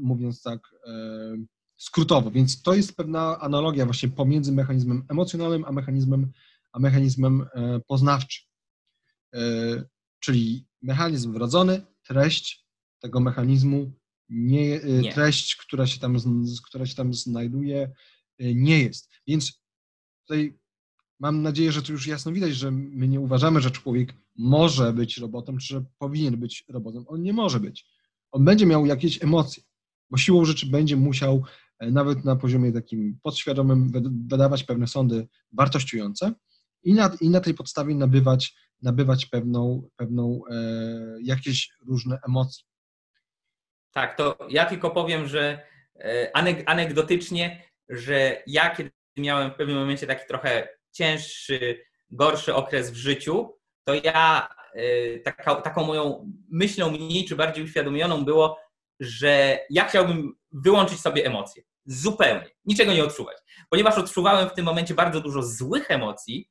[0.00, 0.92] mówiąc tak e,
[1.76, 2.30] skrótowo.
[2.30, 6.32] Więc to jest pewna analogia właśnie pomiędzy mechanizmem emocjonalnym a mechanizmem,
[6.72, 8.48] a mechanizmem e, poznawczym.
[9.34, 9.40] E,
[10.20, 12.66] czyli mechanizm wrodzony, treść
[13.00, 13.92] tego mechanizmu,
[14.28, 15.12] nie, e, nie.
[15.12, 16.16] treść, która się, tam,
[16.66, 17.92] która się tam znajduje,
[18.38, 19.10] nie jest.
[19.26, 19.62] Więc
[20.26, 20.58] tutaj
[21.20, 25.18] mam nadzieję, że tu już jasno widać, że my nie uważamy, że człowiek może być
[25.18, 27.04] robotem, czy że powinien być robotem.
[27.06, 27.86] On nie może być.
[28.30, 29.62] On będzie miał jakieś emocje,
[30.10, 31.44] bo siłą rzeczy będzie musiał
[31.80, 33.92] nawet na poziomie takim podświadomym
[34.28, 36.34] wydawać pewne sądy wartościujące
[36.82, 40.54] i na, i na tej podstawie nabywać, nabywać pewną, pewną e,
[41.22, 42.64] jakieś różne emocje.
[43.92, 45.66] Tak, to ja tylko powiem, że
[45.96, 46.30] e,
[46.66, 53.58] anegdotycznie, że ja kiedy miałem w pewnym momencie taki trochę cięższy, gorszy okres w życiu,
[53.84, 58.58] to ja e, taka, taką moją myślą mniej czy bardziej uświadomioną było,
[59.00, 61.62] że ja chciałbym wyłączyć sobie emocje.
[61.84, 62.50] Zupełnie.
[62.64, 63.36] Niczego nie odczuwać.
[63.70, 66.48] Ponieważ odczuwałem w tym momencie bardzo dużo złych emocji,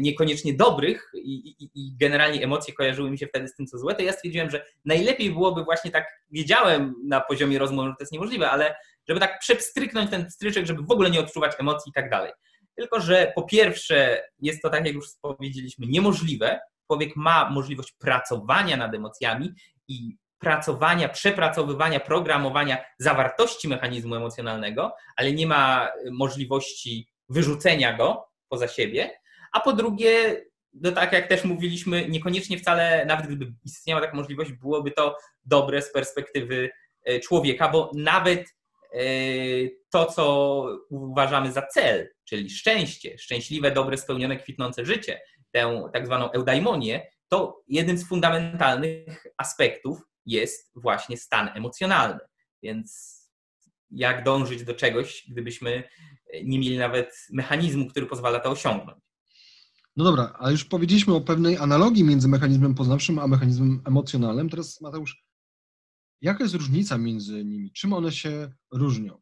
[0.00, 3.94] niekoniecznie dobrych i, i, i, generalnie emocje kojarzyły mi się wtedy z tym, co złe,
[3.94, 8.12] to ja stwierdziłem, że najlepiej byłoby właśnie tak, wiedziałem na poziomie rozmowy, że to jest
[8.12, 8.74] niemożliwe, ale
[9.08, 12.32] żeby tak przepstryknąć ten stryczek, żeby w ogóle nie odczuwać emocji i tak dalej.
[12.76, 16.60] Tylko, że po pierwsze jest to, tak jak już powiedzieliśmy, niemożliwe.
[16.86, 19.54] Człowiek ma możliwość pracowania nad emocjami
[19.88, 29.10] i pracowania, przepracowywania, programowania zawartości mechanizmu emocjonalnego, ale nie ma możliwości wyrzucenia go poza siebie.
[29.56, 34.52] A po drugie, no tak jak też mówiliśmy, niekoniecznie wcale, nawet gdyby istniała taka możliwość,
[34.52, 36.70] byłoby to dobre z perspektywy
[37.04, 38.40] e, człowieka, bo nawet
[38.92, 38.98] e,
[39.90, 46.32] to, co uważamy za cel, czyli szczęście, szczęśliwe, dobre, spełnione, kwitnące życie, tę tak zwaną
[46.32, 52.20] eudaimonię, to jeden z fundamentalnych aspektów jest właśnie stan emocjonalny.
[52.62, 53.16] Więc
[53.90, 55.88] jak dążyć do czegoś, gdybyśmy
[56.44, 59.05] nie mieli nawet mechanizmu, który pozwala to osiągnąć?
[59.96, 64.50] No dobra, ale już powiedzieliśmy o pewnej analogii między mechanizmem poznawczym a mechanizmem emocjonalnym.
[64.50, 65.24] Teraz Mateusz,
[66.20, 67.72] jaka jest różnica między nimi?
[67.72, 69.20] Czym one się różnią?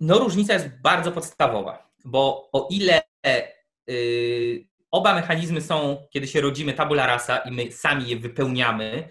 [0.00, 3.02] No różnica jest bardzo podstawowa, bo o ile
[3.86, 9.08] yy, oba mechanizmy są, kiedy się rodzimy tabula rasa i my sami je wypełniamy,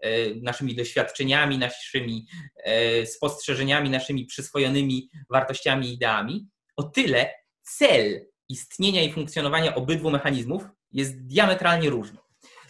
[0.00, 7.30] E, naszymi doświadczeniami, naszymi e, spostrzeżeniami, naszymi przyswojonymi wartościami i ideami, o tyle
[7.62, 12.18] cel istnienia i funkcjonowania obydwu mechanizmów jest diametralnie różny.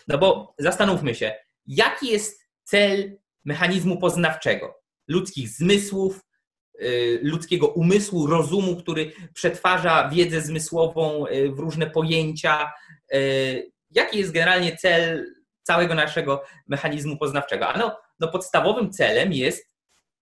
[0.09, 1.35] No bo zastanówmy się,
[1.67, 4.75] jaki jest cel mechanizmu poznawczego,
[5.09, 6.21] ludzkich zmysłów,
[6.79, 6.85] e,
[7.23, 12.73] ludzkiego umysłu, rozumu, który przetwarza wiedzę zmysłową w różne pojęcia.
[13.91, 15.27] Jaki jest generalnie cel
[15.63, 17.69] całego naszego mechanizmu poznawczego.
[17.69, 19.75] A no, no podstawowym celem jest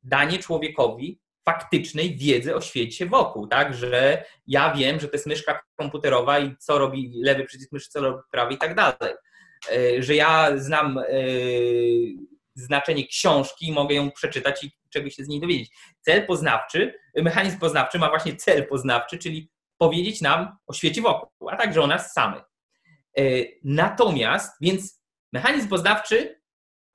[0.03, 5.61] danie człowiekowi faktycznej wiedzy o świecie wokół, tak, że ja wiem, że to jest myszka
[5.75, 9.15] komputerowa i co robi lewy przycisk myszy, co robi prawy i tak dalej.
[9.71, 11.03] E, że ja znam e,
[12.55, 15.69] znaczenie książki i mogę ją przeczytać i czegoś się z niej dowiedzieć.
[16.01, 21.57] Cel poznawczy, mechanizm poznawczy ma właśnie cel poznawczy, czyli powiedzieć nam o świecie wokół, a
[21.57, 22.43] także o nas samych.
[23.17, 23.23] E,
[23.63, 25.05] natomiast, więc
[25.35, 26.41] Mechanizm poznawczy,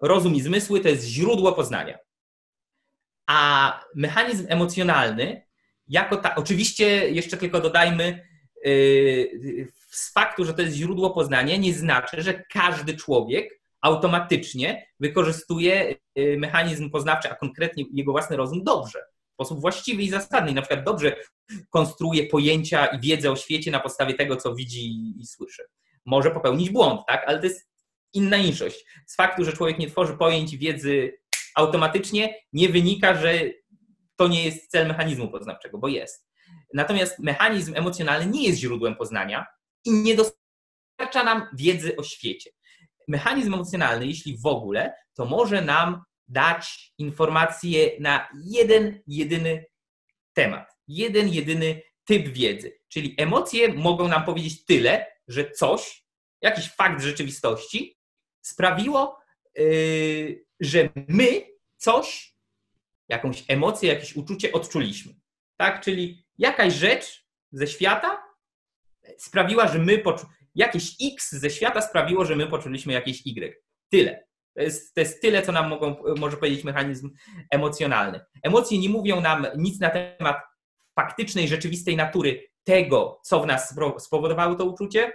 [0.02, 1.98] rozum i zmysły to jest źródło poznania.
[3.30, 5.42] A mechanizm emocjonalny,
[5.88, 8.26] jako ta, oczywiście jeszcze tylko dodajmy,
[8.64, 15.94] yy, z faktu, że to jest źródło poznania, nie znaczy, że każdy człowiek automatycznie wykorzystuje
[16.14, 18.98] yy, mechanizm poznawczy, a konkretnie jego własny rozum dobrze,
[19.30, 20.52] w sposób właściwy i zasadny.
[20.52, 21.16] Na przykład dobrze
[21.68, 25.62] konstruuje pojęcia i wiedzę o świecie na podstawie tego, co widzi i słyszy.
[26.06, 27.24] Może popełnić błąd, tak?
[27.26, 27.70] ale to jest
[28.12, 28.84] inna inszość.
[29.06, 31.20] Z faktu, że człowiek nie tworzy pojęć wiedzy
[31.56, 33.40] automatycznie, nie wynika, że
[34.16, 36.30] to nie jest cel mechanizmu poznawczego, bo jest.
[36.74, 39.46] Natomiast mechanizm emocjonalny nie jest źródłem poznania
[39.84, 42.50] i nie dostarcza nam wiedzy o świecie.
[43.08, 49.64] Mechanizm emocjonalny, jeśli w ogóle, to może nam dać informacje na jeden, jedyny
[50.32, 52.78] temat, jeden, jedyny typ wiedzy.
[52.88, 56.04] Czyli emocje mogą nam powiedzieć tyle, że coś,
[56.42, 57.98] jakiś fakt rzeczywistości
[58.42, 59.18] sprawiło,
[60.60, 62.36] że my coś,
[63.08, 65.14] jakąś emocję, jakieś uczucie odczuliśmy.
[65.56, 65.80] Tak?
[65.80, 68.22] Czyli jakaś rzecz ze świata
[69.18, 70.02] sprawiła, że my
[70.54, 73.62] jakieś X ze świata sprawiło, że my poczuliśmy jakieś Y.
[73.88, 74.26] Tyle.
[74.56, 77.10] To jest, to jest tyle, co nam mogą, może powiedzieć mechanizm
[77.50, 78.20] emocjonalny.
[78.42, 80.36] Emocje nie mówią nam nic na temat
[80.94, 85.12] faktycznej, rzeczywistej natury tego, co w nas spowodowało to uczucie,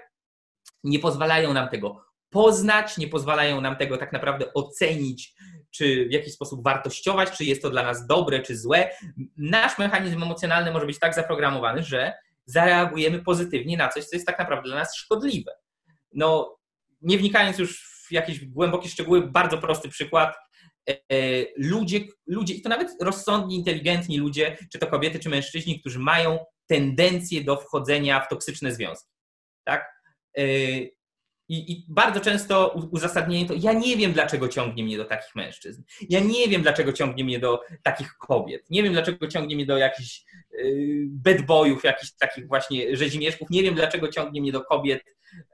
[0.84, 5.34] nie pozwalają nam tego poznać, nie pozwalają nam tego tak naprawdę ocenić,
[5.72, 8.90] czy w jakiś sposób wartościować, czy jest to dla nas dobre, czy złe.
[9.38, 12.14] Nasz mechanizm emocjonalny może być tak zaprogramowany, że
[12.46, 15.52] zareagujemy pozytywnie na coś, co jest tak naprawdę dla nas szkodliwe.
[16.14, 16.58] No,
[17.02, 20.36] nie wnikając już w jakieś głębokie szczegóły, bardzo prosty przykład.
[20.90, 20.96] E,
[21.58, 26.40] ludzie, ludzie, i to nawet rozsądni, inteligentni ludzie, czy to kobiety, czy mężczyźni, którzy mają
[26.68, 29.10] tendencję do wchodzenia w toksyczne związki.
[29.64, 29.96] Tak?
[31.50, 35.84] I, I, bardzo często uzasadnienie to, ja nie wiem, dlaczego ciągnie mnie do takich mężczyzn.
[36.10, 38.70] Ja nie wiem, dlaczego ciągnie mnie do takich kobiet.
[38.70, 43.50] Nie wiem, dlaczego ciągnie mnie do jakichś yy, bad boyów, jakichś takich właśnie rzezimieszków.
[43.50, 45.04] Nie wiem, dlaczego ciągnie mnie do kobiet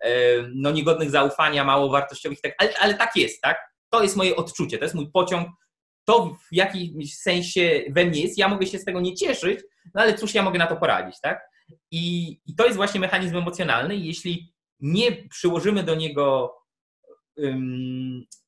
[0.04, 0.10] yy,
[0.56, 2.41] no, niegodnych zaufania, mało wartościowych.
[2.41, 3.58] Tak, ale, ale tak jest, tak?
[3.89, 5.49] To jest moje odczucie, to jest mój pociąg.
[6.06, 8.38] To w jakimś sensie we mnie jest.
[8.38, 9.60] Ja mogę się z tego nie cieszyć,
[9.93, 11.41] no ale cóż ja mogę na to poradzić, tak?
[11.91, 13.95] I, i to jest właśnie mechanizm emocjonalny.
[13.95, 16.56] Jeśli nie przyłożymy do niego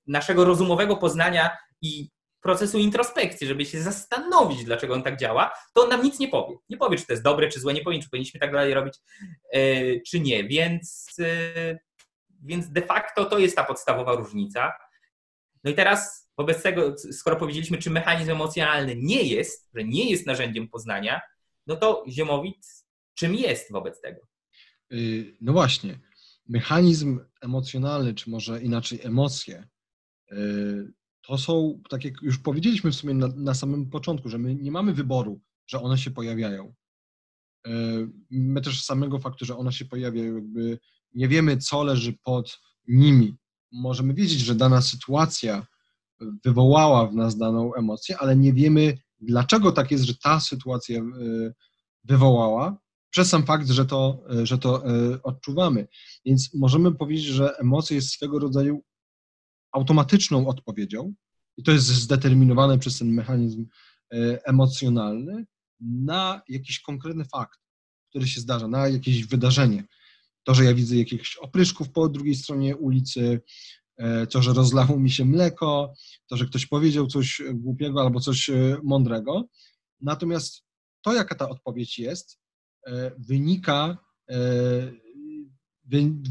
[0.07, 2.09] naszego rozumowego poznania i
[2.41, 6.55] procesu introspekcji, żeby się zastanowić, dlaczego on tak działa, to on nam nic nie powie.
[6.69, 8.93] Nie powie, czy to jest dobre, czy złe, nie powie, czy powinniśmy tak dalej robić,
[9.51, 9.59] e,
[9.99, 10.43] czy nie.
[10.43, 11.79] Więc, e,
[12.43, 14.73] więc de facto to jest ta podstawowa różnica.
[15.63, 20.27] No i teraz wobec tego, skoro powiedzieliśmy, czy mechanizm emocjonalny nie jest, że nie jest
[20.27, 21.21] narzędziem poznania,
[21.67, 22.67] no to ziemowit
[23.13, 24.21] czym jest wobec tego?
[24.91, 25.99] Y, no właśnie
[26.49, 29.67] mechanizm emocjonalny, czy może inaczej emocje,
[30.31, 34.55] y, to są, tak jak już powiedzieliśmy w sumie na, na samym początku, że my
[34.55, 36.73] nie mamy wyboru, że one się pojawiają.
[37.67, 37.71] Y,
[38.31, 40.79] my też z samego faktu, że one się pojawiają, jakby
[41.13, 43.37] nie wiemy, co leży pod nimi.
[43.71, 45.67] Możemy wiedzieć, że dana sytuacja
[46.45, 51.53] wywołała w nas daną emocję, ale nie wiemy, dlaczego tak jest, że ta sytuacja y,
[52.03, 52.77] wywołała,
[53.13, 55.87] przez sam fakt, że to, e, że to e, odczuwamy.
[56.25, 58.83] Więc możemy powiedzieć, że emocja jest swego rodzaju
[59.71, 61.13] automatyczną odpowiedzią
[61.57, 63.65] i to jest zdeterminowane przez ten mechanizm
[64.13, 65.45] e, emocjonalny
[65.79, 67.59] na jakiś konkretny fakt,
[68.09, 69.83] który się zdarza, na jakieś wydarzenie.
[70.43, 73.41] To, że ja widzę jakichś opryszków po drugiej stronie ulicy,
[74.29, 75.93] to, że rozlało mi się mleko,
[76.27, 78.49] to, że ktoś powiedział coś głupiego albo coś
[78.83, 79.47] mądrego.
[80.01, 80.63] Natomiast
[81.01, 82.42] to, jaka ta odpowiedź jest,
[83.17, 83.97] wynika,
[84.29, 84.37] e,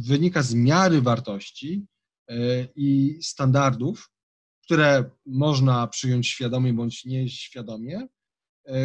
[0.07, 1.87] wynika z miary wartości
[2.29, 2.35] e,
[2.77, 4.11] i standardów,
[4.62, 8.09] które można przyjąć świadomie bądź nieświadomie,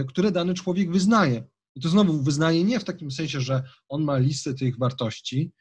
[0.07, 1.43] które dany człowiek wyznaje.
[1.75, 5.51] I to znowu wyznaje nie w takim sensie, że on ma listę tych wartości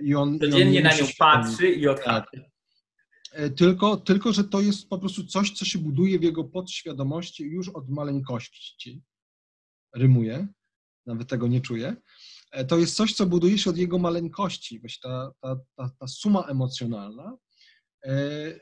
[0.00, 0.38] i on.
[0.38, 2.40] Codziennie i on na nią patrzy i odhacza.
[3.56, 7.68] Tylko, tylko, że to jest po prostu coś, co się buduje w jego podświadomości już
[7.68, 9.02] od maleńkości.
[9.94, 10.48] Rymuje
[11.06, 11.96] nawet tego nie czuje,
[12.52, 16.06] e, to jest coś, co buduje się od jego maleńkości, właśnie ta, ta, ta, ta
[16.06, 17.36] suma emocjonalna.
[18.04, 18.58] E, e,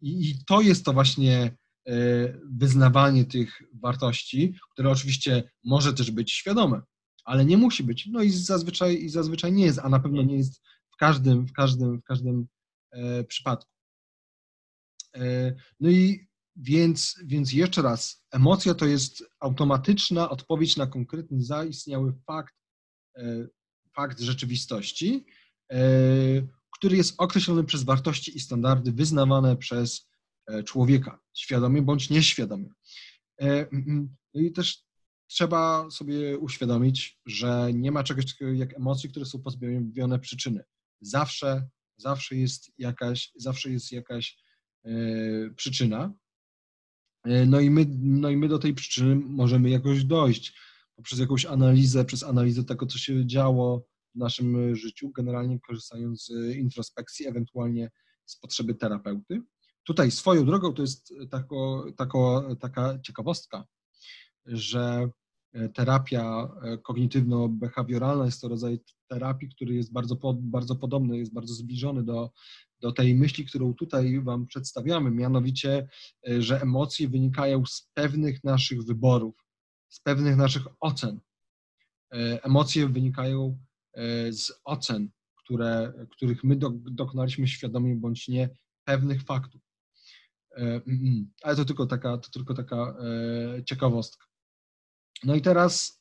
[0.00, 1.56] I to jest to właśnie
[2.52, 6.82] wyznawanie tych wartości, które oczywiście może też być świadome,
[7.24, 8.06] ale nie musi być.
[8.06, 10.62] No i zazwyczaj, i zazwyczaj nie jest, a na pewno nie jest
[10.94, 12.46] w każdym, w każdym, w każdym
[13.28, 13.70] przypadku.
[15.80, 22.54] No i więc, więc jeszcze raz, emocja to jest automatyczna odpowiedź na konkretny zaistniały fakt,
[23.16, 23.46] e,
[23.96, 25.26] fakt rzeczywistości,
[25.72, 25.78] e,
[26.72, 30.08] który jest określony przez wartości i standardy wyznawane przez
[30.46, 32.68] e, człowieka, świadomie bądź nieświadomie.
[34.34, 34.84] No i też
[35.26, 40.64] trzeba sobie uświadomić, że nie ma czegoś takiego jak emocje, które są pozbawione przyczyny.
[41.00, 44.38] Zawsze, zawsze jest jakaś, zawsze jest jakaś
[45.56, 46.14] przyczyna.
[47.24, 50.54] E, no i, my, no i my do tej przyczyny możemy jakoś dojść
[50.96, 56.56] poprzez jakąś analizę, przez analizę tego, co się działo w naszym życiu, generalnie korzystając z
[56.56, 57.90] introspekcji, ewentualnie
[58.26, 59.42] z potrzeby terapeuty.
[59.84, 63.64] Tutaj swoją drogą to jest tako, tako, taka ciekawostka,
[64.46, 65.08] że
[65.74, 66.48] terapia
[66.82, 68.78] kognitywno-behawioralna jest to rodzaj
[69.08, 72.30] terapii, który jest bardzo, bardzo podobny, jest bardzo zbliżony do
[72.84, 75.88] do tej myśli, którą tutaj Wam przedstawiamy, mianowicie,
[76.28, 79.34] e, że emocje wynikają z pewnych naszych wyborów,
[79.88, 81.20] z pewnych naszych ocen.
[82.12, 83.58] E, emocje wynikają
[83.94, 85.10] e, z ocen,
[85.44, 86.56] które, których my
[86.90, 88.48] dokonaliśmy świadomie bądź nie
[88.84, 89.60] pewnych faktów.
[90.56, 91.32] Mm, mm.
[91.42, 92.94] Ale to tylko taka, to tylko taka
[93.66, 94.26] ciekawostka.
[95.24, 96.00] No i teraz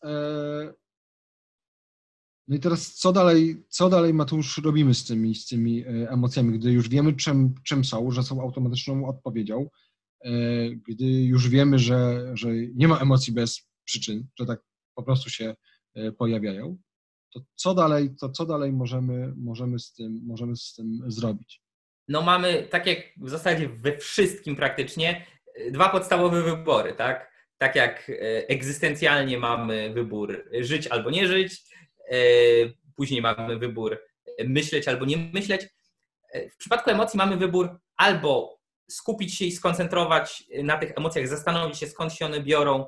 [2.48, 6.60] no i teraz co dalej, co dalej Mateusz robimy z tymi, z tymi e, emocjami,
[6.60, 9.70] gdy już wiemy czym, czym są, że są automatyczną odpowiedzią,
[10.22, 10.32] e,
[10.70, 14.60] gdy już wiemy, że, że nie ma emocji bez przyczyn, że tak
[14.96, 15.56] po prostu się
[16.18, 16.78] pojawiają,
[17.34, 21.62] to co dalej, to co dalej możemy, możemy, z tym, możemy z tym zrobić?
[22.08, 25.26] No mamy, tak jak w zasadzie we wszystkim praktycznie,
[25.72, 27.33] dwa podstawowe wybory, tak?
[27.64, 28.12] Tak jak
[28.48, 31.62] egzystencjalnie mamy wybór żyć albo nie żyć,
[32.96, 34.02] później mamy wybór
[34.46, 35.68] myśleć albo nie myśleć.
[36.54, 38.60] W przypadku emocji mamy wybór albo
[38.90, 42.86] skupić się i skoncentrować na tych emocjach, zastanowić się skąd się one biorą,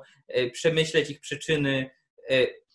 [0.52, 1.90] przemyśleć ich przyczyny,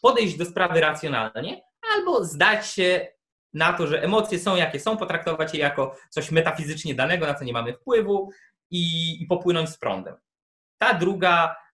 [0.01, 1.61] podejść do sprawy racjonalnie,
[1.95, 3.07] albo zdać się
[3.53, 7.45] na to, że emocje są jakie są, potraktować je jako coś metafizycznie danego, na co
[7.45, 8.29] nie mamy wpływu
[8.71, 10.15] i, i popłynąć z prądem.
[10.81, 11.70] Ta druga e,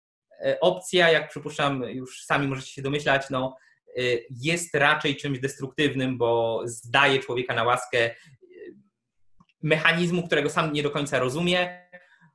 [0.61, 3.57] opcja, jak przypuszczam, już sami możecie się domyślać, no,
[3.97, 8.15] e, jest raczej czymś destruktywnym, bo zdaje człowieka na łaskę e,
[9.63, 11.89] mechanizmu, którego sam nie do końca rozumie,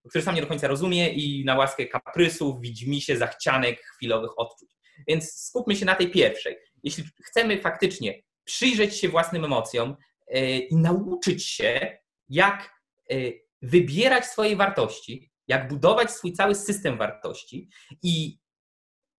[0.09, 4.69] który sam nie do końca rozumie i na łaskę kaprysów, widzimisię, zachcianek, chwilowych odczuć.
[5.07, 6.57] Więc skupmy się na tej pierwszej.
[6.83, 9.95] Jeśli chcemy faktycznie przyjrzeć się własnym emocjom
[10.27, 11.97] e, i nauczyć się,
[12.29, 12.81] jak
[13.11, 13.15] e,
[13.61, 17.69] wybierać swoje wartości, jak budować swój cały system wartości
[18.03, 18.39] i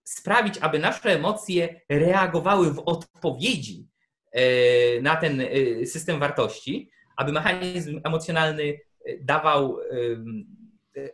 [0.04, 3.88] sprawić, aby nasze emocje reagowały w odpowiedzi
[4.32, 4.42] e,
[5.00, 5.42] na ten
[5.84, 8.78] system wartości, aby mechanizm emocjonalny
[9.20, 9.78] dawał,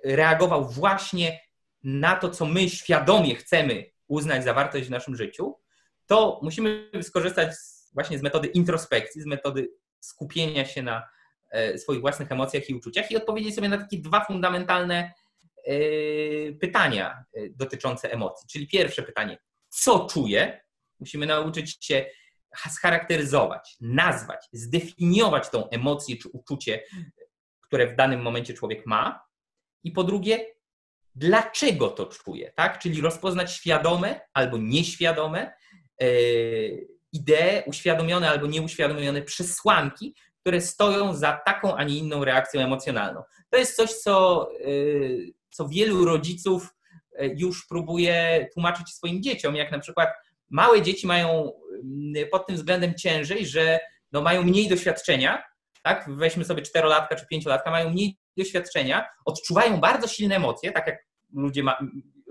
[0.05, 1.41] reagował właśnie
[1.85, 5.55] na to, co my świadomie chcemy uznać za wartość w naszym życiu,
[6.07, 7.51] to musimy skorzystać
[7.95, 9.69] właśnie z metody introspekcji, z metody
[10.01, 11.03] skupienia się na e,
[11.79, 15.13] swoich własnych emocjach i uczuciach i odpowiedzieć sobie na takie dwa fundamentalne
[15.67, 15.73] e,
[16.53, 18.49] pytania e, dotyczące emocji.
[18.49, 19.39] Czyli pierwsze pytanie,
[19.69, 20.61] co czuję?
[21.01, 22.07] Musimy nauczyć się
[22.69, 26.83] scharakteryzować, nazwać, zdefiniować tą emocję czy uczucie,
[27.61, 29.27] które w danym momencie człowiek ma.
[29.85, 30.47] I po drugie,
[31.15, 32.79] dlaczego to czuje, tak?
[32.79, 35.53] Czyli rozpoznać świadome albo nieświadome
[36.01, 36.07] e,
[37.13, 40.15] idee, uświadomione albo nieuświadomione przesłanki,
[40.47, 43.23] które stoją za taką, a nie inną reakcją emocjonalną.
[43.51, 44.69] To jest coś, co, e,
[45.51, 46.75] co wielu rodziców
[47.19, 50.09] e, już próbuje tłumaczyć swoim dzieciom, jak na przykład
[50.51, 53.81] małe dzieci mają mm, pod tym względem ciężej, że
[54.13, 55.43] no mają mniej doświadczenia,
[55.83, 56.07] tak?
[56.09, 61.63] Weźmy sobie czterolatka czy pięciolatka, mają mniej doświadczenia, odczuwają bardzo silne emocje, tak jak ludzie
[61.63, 61.79] ma,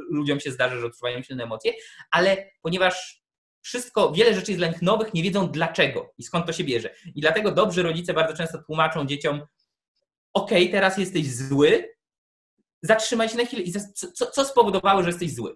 [0.10, 1.74] ludziom się zdarzy, że odczuwają silne emocje,
[2.12, 3.25] ale ponieważ
[3.66, 6.90] wszystko, wiele rzeczy jest dla nich nowych, nie wiedzą dlaczego i skąd to się bierze.
[7.16, 9.42] I dlatego dobrzy rodzice bardzo często tłumaczą dzieciom,
[10.34, 11.96] ok, teraz jesteś zły,
[12.82, 13.72] zatrzymaj się na chwilę i
[14.14, 15.56] co, co spowodowało, że jesteś zły?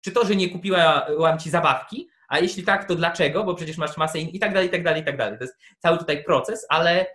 [0.00, 3.44] Czy to, że nie kupiłam ci zabawki, a jeśli tak, to dlaczego?
[3.44, 5.38] Bo przecież masz masę i tak dalej, i tak dalej, i tak dalej.
[5.38, 7.06] To jest cały tutaj proces, ale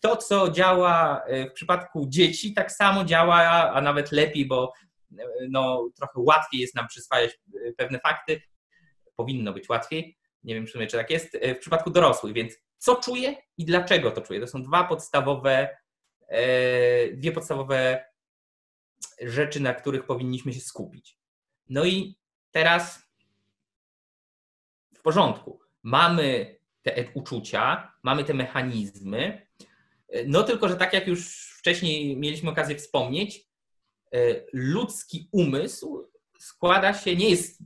[0.00, 3.36] to, co działa e, w przypadku dzieci, tak samo działa,
[3.72, 4.72] a nawet lepiej, bo
[5.18, 8.40] e, no, trochę łatwiej jest nam przyswajać e, pewne fakty.
[9.16, 10.16] Powinno być łatwiej.
[10.44, 11.38] Nie wiem w czy tak jest.
[11.56, 14.40] W przypadku dorosłych, więc co czuję i dlaczego to czuję?
[14.40, 15.76] To są dwa podstawowe,
[17.12, 18.04] dwie podstawowe
[19.20, 21.18] rzeczy, na których powinniśmy się skupić.
[21.68, 22.18] No i
[22.50, 23.02] teraz
[24.94, 25.60] w porządku.
[25.82, 29.46] Mamy te uczucia, mamy te mechanizmy,
[30.26, 33.46] no tylko, że tak jak już wcześniej mieliśmy okazję wspomnieć,
[34.12, 34.18] e,
[34.52, 37.62] ludzki umysł składa się, nie jest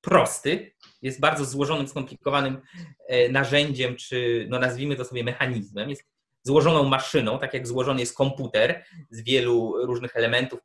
[0.00, 0.73] prosty,
[1.04, 2.60] jest bardzo złożonym, skomplikowanym
[3.08, 6.02] e, narzędziem, czy no nazwijmy to sobie mechanizmem, jest
[6.42, 10.60] złożoną maszyną, tak jak złożony jest komputer z wielu różnych elementów,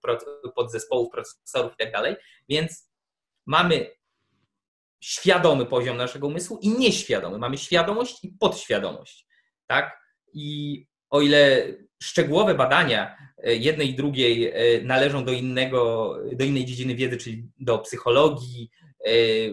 [0.55, 2.91] podzespołów, procesorów i tak więc
[3.45, 3.91] mamy
[5.03, 7.37] świadomy poziom naszego umysłu i nieświadomy.
[7.37, 9.27] Mamy świadomość i podświadomość,
[9.67, 9.99] tak?
[10.33, 11.67] I o ile
[12.03, 17.43] szczegółowe badania e, jednej i drugiej e, należą do, innego, do innej dziedziny wiedzy, czyli
[17.59, 18.69] do psychologii,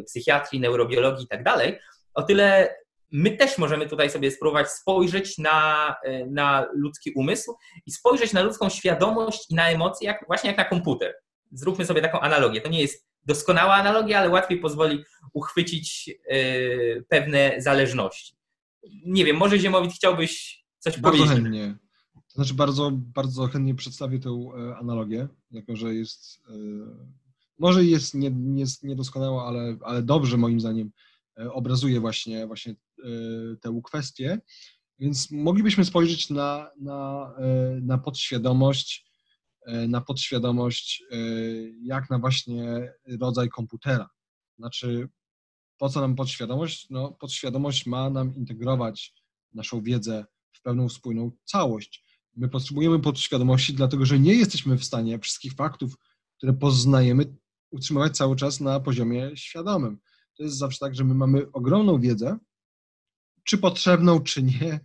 [0.07, 1.79] psychiatrii, neurobiologii i tak dalej,
[2.15, 2.77] o tyle
[3.13, 5.95] my też możemy tutaj sobie spróbować spojrzeć na,
[6.31, 10.65] na ludzki umysł i spojrzeć na ludzką świadomość i na emocje, jak, właśnie jak na
[10.65, 11.15] komputer.
[11.53, 12.61] Zróbmy sobie taką analogię.
[12.61, 16.11] To nie jest doskonała analogia, ale łatwiej pozwoli uchwycić
[17.09, 18.37] pewne zależności.
[19.07, 21.43] Nie wiem, może Ziemowit chciałbyś coś bardzo powiedzieć.
[21.43, 21.79] chętnie.
[22.15, 26.53] To znaczy bardzo, bardzo chętnie przedstawię tę e, analogię, jako że jest, e,
[27.59, 30.91] może jest, nie, jest niedoskonała, ale, ale dobrze moim zdaniem
[31.39, 32.75] e, obrazuje właśnie, właśnie
[33.61, 34.39] tę kwestię.
[34.99, 37.33] Więc moglibyśmy spojrzeć na, na,
[37.83, 39.07] na podświadomość,
[39.89, 41.05] na podświadomość
[41.83, 44.09] jak na właśnie rodzaj komputera.
[44.59, 45.09] Znaczy,
[45.79, 46.87] po co nam podświadomość?
[46.91, 49.15] No, podświadomość ma nam integrować
[49.55, 52.05] naszą wiedzę w pewną spójną całość.
[52.37, 55.97] My potrzebujemy podświadomości, dlatego że nie jesteśmy w stanie wszystkich faktów,
[56.37, 57.37] które poznajemy,
[57.77, 59.99] utrzymywać cały czas na poziomie świadomym.
[60.37, 62.39] to jest zawsze tak, że my mamy ogromną wiedzę,
[63.45, 64.81] czy potrzebną, czy nie,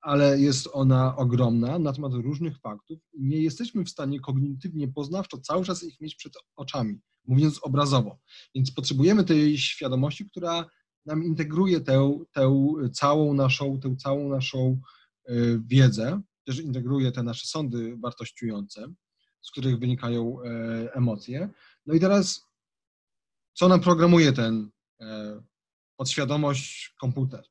[0.00, 2.98] ale jest ona ogromna na temat różnych faktów.
[3.18, 8.18] Nie jesteśmy w stanie kognitywnie, poznawczo cały czas ich mieć przed oczami, mówiąc obrazowo.
[8.54, 10.66] Więc potrzebujemy tej świadomości, która
[11.06, 12.52] nam integruje tę, tę
[12.92, 14.80] całą naszą, tę całą naszą
[15.28, 15.34] e,
[15.66, 18.86] wiedzę, też integruje te nasze sądy wartościujące,
[19.42, 21.50] z których wynikają e, emocje.
[21.86, 22.46] No i teraz,
[23.52, 24.70] co nam programuje ten
[25.00, 25.40] e,
[25.96, 27.44] podświadomość komputer?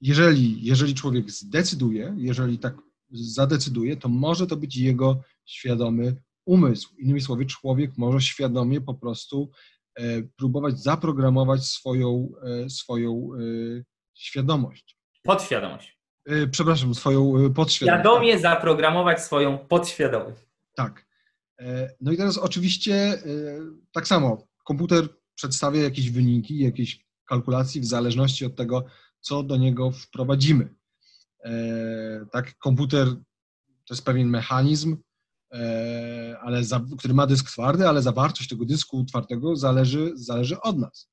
[0.00, 2.74] Jeżeli, jeżeli człowiek zdecyduje, jeżeli tak
[3.10, 6.96] zadecyduje, to może to być jego świadomy umysł.
[6.98, 9.50] Innymi słowy, człowiek może świadomie po prostu
[9.98, 13.38] E, próbować zaprogramować swoją, e, swoją e,
[14.14, 14.98] świadomość.
[15.22, 15.98] Podświadomość.
[16.50, 18.02] Przepraszam, swoją podświadomość.
[18.04, 20.42] Świadomie zaprogramować swoją podświadomość.
[20.74, 21.07] Tak.
[22.00, 23.22] No i teraz oczywiście
[23.92, 28.84] tak samo, komputer przedstawia jakieś wyniki, jakieś kalkulacji w zależności od tego,
[29.20, 30.74] co do niego wprowadzimy.
[32.32, 33.06] Tak, komputer
[33.84, 34.96] to jest pewien mechanizm,
[35.52, 40.78] E, ale za, który ma dysk twardy, ale zawartość tego dysku twardego zależy, zależy od
[40.78, 41.10] nas.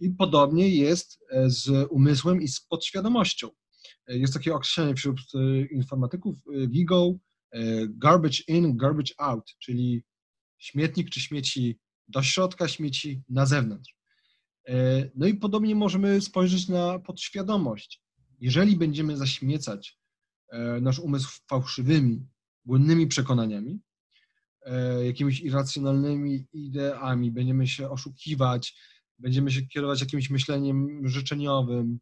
[0.00, 3.48] I podobnie jest e, z umysłem i z podświadomością.
[4.06, 5.20] E, jest takie określenie wśród
[5.70, 6.36] informatyków
[6.68, 7.14] GIGO,
[7.88, 10.02] garbage in, garbage out, czyli
[10.58, 11.78] śmietnik czy śmieci
[12.08, 13.96] do środka, śmieci na zewnątrz.
[15.14, 18.02] No i podobnie możemy spojrzeć na podświadomość.
[18.40, 19.98] Jeżeli będziemy zaśmiecać
[20.80, 22.26] nasz umysł fałszywymi
[22.64, 23.80] błędnymi przekonaniami,
[24.66, 28.74] e, jakimiś irracjonalnymi ideami, będziemy się oszukiwać,
[29.18, 31.98] będziemy się kierować jakimś myśleniem życzeniowym,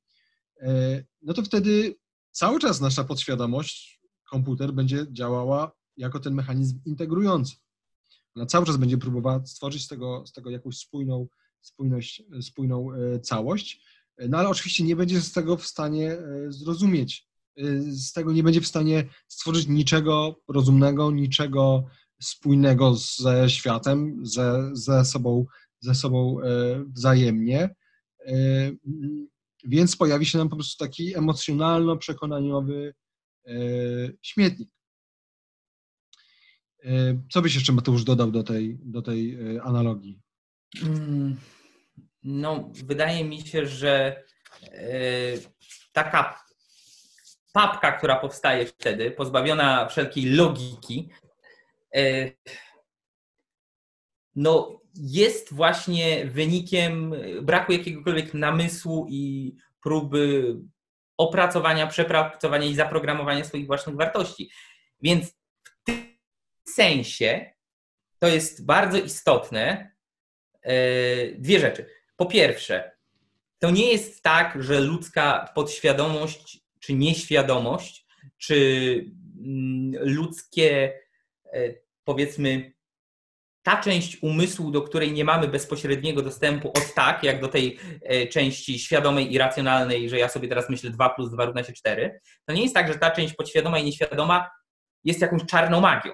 [0.61, 1.95] e, no to wtedy
[2.31, 4.00] cały czas nasza podświadomość,
[4.31, 7.55] komputer będzie działała jako ten mechanizm integrujący.
[8.37, 11.27] Ona cały czas będzie próbowała stworzyć z tego, z tego jakąś spójną,
[11.61, 13.83] spójność, spójną e, całość,
[14.29, 16.17] no ale oczywiście nie będzie z tego w stanie
[16.49, 17.31] zrozumieć
[17.91, 21.85] z tego nie będzie w stanie stworzyć niczego rozumnego, niczego
[22.23, 25.47] spójnego ze światem, ze, ze, sobą,
[25.81, 26.37] ze sobą
[26.87, 27.75] wzajemnie.
[29.65, 32.93] Więc pojawi się nam po prostu taki emocjonalno-przekonaniowy
[34.23, 34.69] śmietnik.
[37.33, 40.21] Co byś jeszcze, Mateusz, dodał do tej, do tej analogii?
[40.83, 41.37] Mm,
[42.23, 44.25] no, wydaje mi się, że
[45.93, 46.45] taka
[47.53, 51.09] papka, która powstaje wtedy, pozbawiona wszelkiej logiki,
[51.97, 52.31] e,
[54.37, 60.55] no, jest właśnie wynikiem braku jakiegokolwiek namysłu i próby
[61.21, 64.51] opracowania, przepracowania i zaprogramowania swoich własnych wartości.
[65.01, 65.31] Więc
[65.65, 66.19] w tym
[66.69, 67.51] sensie
[68.19, 69.93] to jest bardzo istotne
[70.63, 70.75] e,
[71.33, 71.87] dwie rzeczy.
[72.17, 72.91] Po pierwsze,
[73.59, 78.07] to nie jest tak, że ludzka podświadomość czy nieświadomość,
[78.39, 78.57] czy
[79.39, 81.01] mm, ludzkie,
[81.53, 82.73] e, powiedzmy,
[83.63, 88.27] ta część umysłu, do której nie mamy bezpośredniego dostępu od tak, jak do tej e,
[88.27, 92.21] części świadomej i racjonalnej, że ja sobie teraz myślę 2 plus 2 równa się 4,
[92.47, 94.51] to nie jest tak, że ta część podświadoma i nieświadoma
[95.05, 96.13] jest jakąś czarną magią.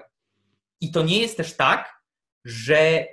[0.81, 2.01] I to nie jest też tak,
[2.45, 3.05] że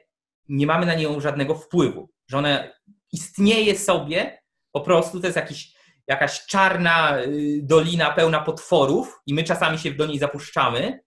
[0.48, 2.64] nie mamy na nią żadnego wpływu, że ona
[3.12, 4.38] istnieje sobie,
[4.72, 5.74] po prostu to jest jakiś
[6.08, 11.00] jakaś czarna y, dolina pełna potworów i my czasami się do niej zapuszczamy,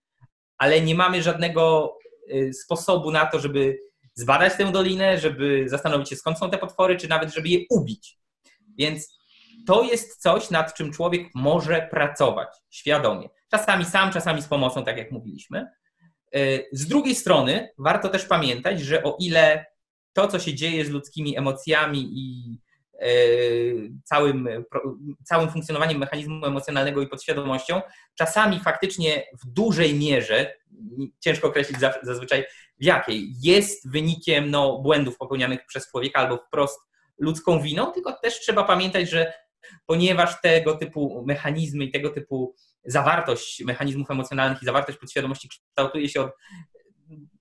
[0.58, 1.98] ale nie mamy żadnego
[2.54, 3.80] sposobu na to, żeby
[4.14, 8.20] zbadać tę dolinę, żeby zastanowić się skąd są te potwory, czy nawet żeby je ubić.
[8.78, 9.18] Więc
[9.68, 13.30] to jest coś, nad czym człowiek może pracować świadomie.
[13.52, 15.68] Czasami sam, czasami z pomocą, tak jak mówiliśmy.
[16.36, 19.66] Y, z drugiej strony warto też pamiętać, że o ile
[20.14, 22.58] to, co się dzieje z ludzkimi emocjami i
[24.04, 24.50] całym,
[25.24, 27.82] całym funkcjonowaniem mechanizmu emocjonalnego i podświadomością,
[28.16, 30.54] czasami faktycznie w dużej mierze,
[31.20, 32.46] ciężko określić zazwyczaj
[32.80, 36.80] w jakiej, jest wynikiem no, błędów popełnianych przez człowieka albo wprost
[37.20, 39.34] ludzką winą, tylko też trzeba pamiętać, że
[39.86, 46.22] ponieważ tego typu mechanizmy i tego typu zawartość mechanizmów emocjonalnych i zawartość podświadomości kształtuje się
[46.22, 46.32] od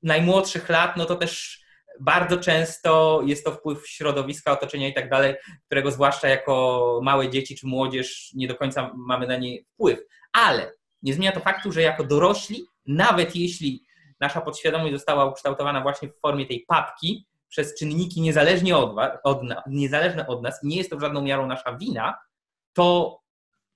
[0.02, 1.65] najmłodszych lat, no to też
[2.00, 5.34] bardzo często jest to wpływ środowiska, otoczenia i tak dalej,
[5.66, 9.98] którego zwłaszcza jako małe dzieci czy młodzież nie do końca mamy na nie wpływ.
[10.32, 10.72] Ale
[11.02, 13.86] nie zmienia to faktu, że jako dorośli, nawet jeśli
[14.20, 20.26] nasza podświadomość została ukształtowana właśnie w formie tej papki przez czynniki niezależnie od, od, niezależne
[20.26, 22.18] od nas nie jest to żadną miarą nasza wina,
[22.72, 23.18] to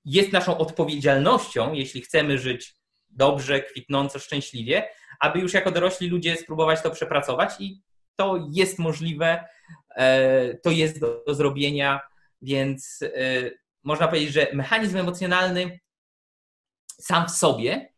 [0.05, 2.75] jest naszą odpowiedzialnością, jeśli chcemy żyć
[3.11, 4.89] dobrze, kwitnąco, szczęśliwie,
[5.21, 7.83] aby już jako dorośli ludzie spróbować to przepracować i
[8.17, 9.45] to jest możliwe,
[9.97, 12.01] e, to jest do, do zrobienia,
[12.43, 13.09] więc e,
[13.83, 15.81] można powiedzieć, że mechanizm emocjonalny
[16.89, 17.93] sam w sobie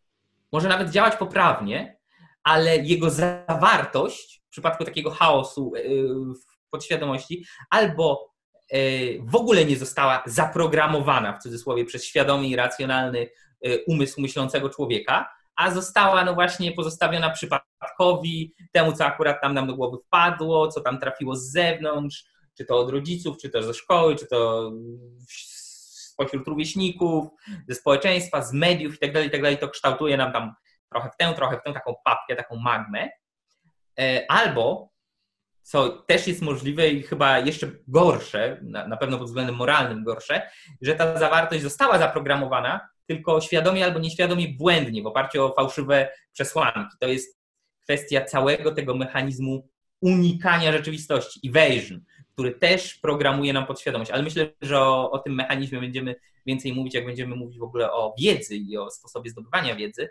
[0.53, 1.97] może nawet działać poprawnie,
[2.43, 5.73] ale jego zawartość w przypadku takiego chaosu
[6.43, 8.33] w podświadomości albo
[9.21, 13.31] w ogóle nie została zaprogramowana w cudzysłowie przez świadomy i racjonalny
[13.87, 17.72] umysł myślącego człowieka, a została no właśnie pozostawiona przypadkowi,
[18.73, 22.25] temu, co akurat tam nam do głowy wpadło, co tam trafiło z zewnątrz,
[22.59, 24.73] czy to od rodziców, czy to ze szkoły, czy to
[26.13, 27.29] spośród rówieśników,
[27.69, 30.55] ze społeczeństwa, z mediów itd., tak itd., tak to kształtuje nam tam
[30.91, 33.09] trochę w tę, trochę w tę taką papkę, taką magmę.
[34.01, 34.89] E, albo,
[35.63, 40.51] co też jest możliwe i chyba jeszcze gorsze, na, pewno pod względem moralnym gorsze,
[40.83, 46.97] że ta zawartość została zaprogramowana tylko świadomie albo nieświadomie błędnie, w oparciu o fałszywe przesłanki.
[47.01, 47.42] To jest
[47.85, 49.69] kwestia całego tego mechanizmu
[50.01, 52.01] unikania rzeczywistości, evasion,
[52.33, 54.11] który też programuje nam podświadomość.
[54.11, 56.15] Ale myślę, że o, o, tym mechanizmie będziemy
[56.47, 60.09] więcej mówić, jak będziemy mówić w ogóle o wiedzy i o sposobie zdobywania wiedzy.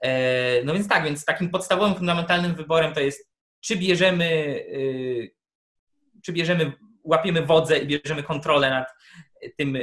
[0.00, 4.24] E, no więc tak, więc takim podstawowym, fundamentalnym wyborem to jest, czy bierzemy,
[4.68, 5.34] y,
[6.22, 6.72] czy bierzemy,
[7.04, 8.86] łapiemy wodzę i bierzemy kontrolę nad
[9.56, 9.82] tym, y,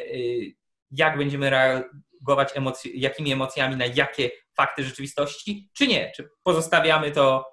[0.92, 6.12] jak będziemy reagować, emoc- jakimi emocjami na jakie fakty rzeczywistości, czy nie?
[6.16, 7.46] Czy pozostawiamy to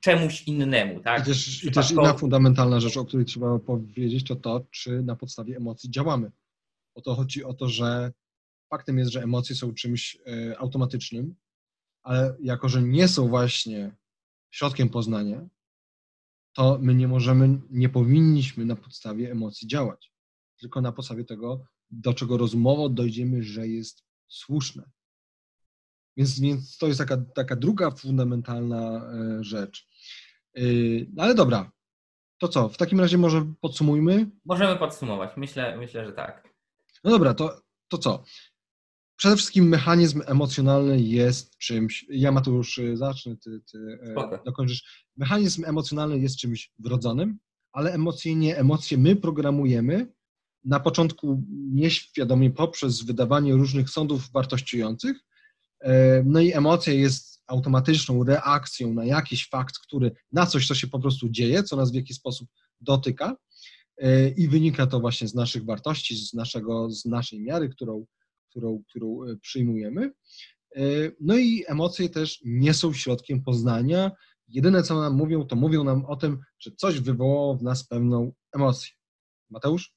[0.00, 1.22] czemuś innemu, tak?
[1.22, 5.16] I też, i też inna fundamentalna rzecz, o której trzeba powiedzieć, to to, czy na
[5.16, 6.32] podstawie emocji działamy.
[6.94, 8.12] O to chodzi o to, że
[8.70, 11.34] faktem jest, że emocje są czymś e, automatycznym,
[12.02, 13.96] ale jako, że nie są właśnie
[14.50, 15.48] środkiem poznania,
[16.52, 20.12] to my nie możemy, nie powinniśmy na podstawie emocji działać,
[20.60, 24.90] tylko na podstawie tego, do czego rozumowo dojdziemy, że jest słuszne.
[26.16, 29.88] Więc, więc to jest taka, taka druga fundamentalna e, rzecz.
[30.56, 30.62] E,
[31.14, 31.72] no ale dobra,
[32.38, 32.68] to co?
[32.68, 34.30] W takim razie może podsumujmy?
[34.44, 35.36] Możemy podsumować.
[35.36, 36.48] Myślę, myślę że tak.
[37.04, 38.24] No dobra, to, to co?
[39.16, 42.06] Przede wszystkim mechanizm emocjonalny jest czymś.
[42.08, 43.98] Ja Mateusz e, zacznę, ty, ty
[44.44, 45.06] dokończysz.
[45.16, 47.38] Mechanizm emocjonalny jest czymś wrodzonym,
[47.72, 48.58] ale emocje nie.
[48.58, 50.12] Emocje my programujemy
[50.64, 55.16] na początku nieświadomie poprzez wydawanie różnych sądów wartościujących.
[55.82, 60.86] E, no i emocja jest automatyczną reakcją na jakiś fakt, który, na coś, co się
[60.86, 62.48] po prostu dzieje, co nas w jakiś sposób
[62.80, 63.36] dotyka
[63.98, 68.06] e, i wynika to właśnie z naszych wartości, z, naszego, z naszej miary, którą,
[68.50, 70.12] którą, którą e, przyjmujemy.
[71.20, 74.10] No i emocje też nie są środkiem poznania.
[74.48, 78.32] Jedyne, co nam mówią, to mówią nam o tym, że coś wywołało w nas pewną
[78.54, 78.90] emocję.
[79.50, 79.94] Mateusz?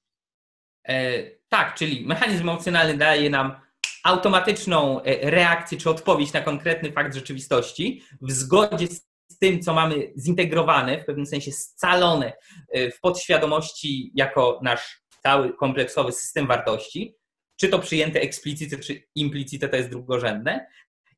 [0.87, 3.64] E, tak, czyli mechanizm emocjonalny daje nam
[4.05, 8.87] automatyczną e, reakcję czy odpowiedź na konkretny fakt rzeczywistości w zgodzie
[9.31, 12.33] z tym, co mamy zintegrowane, w pewnym sensie scalone
[12.71, 17.15] e, w podświadomości jako nasz cały kompleksowy system wartości,
[17.59, 20.67] czy to przyjęte eksplicite, czy implicite, to jest drugorzędne.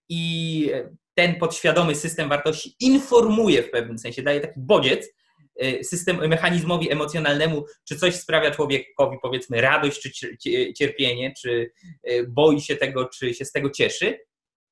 [0.10, 0.72] I
[1.14, 5.08] ten podświadomy system wartości informuje w pewnym sensie, daje taki bodziec,
[5.84, 10.38] system, mechanizmowi emocjonalnemu, czy coś sprawia człowiekowi, powiedzmy, radość, czy
[10.74, 11.72] cierpienie, czy
[12.12, 14.20] y, boi się tego, czy się z tego cieszy.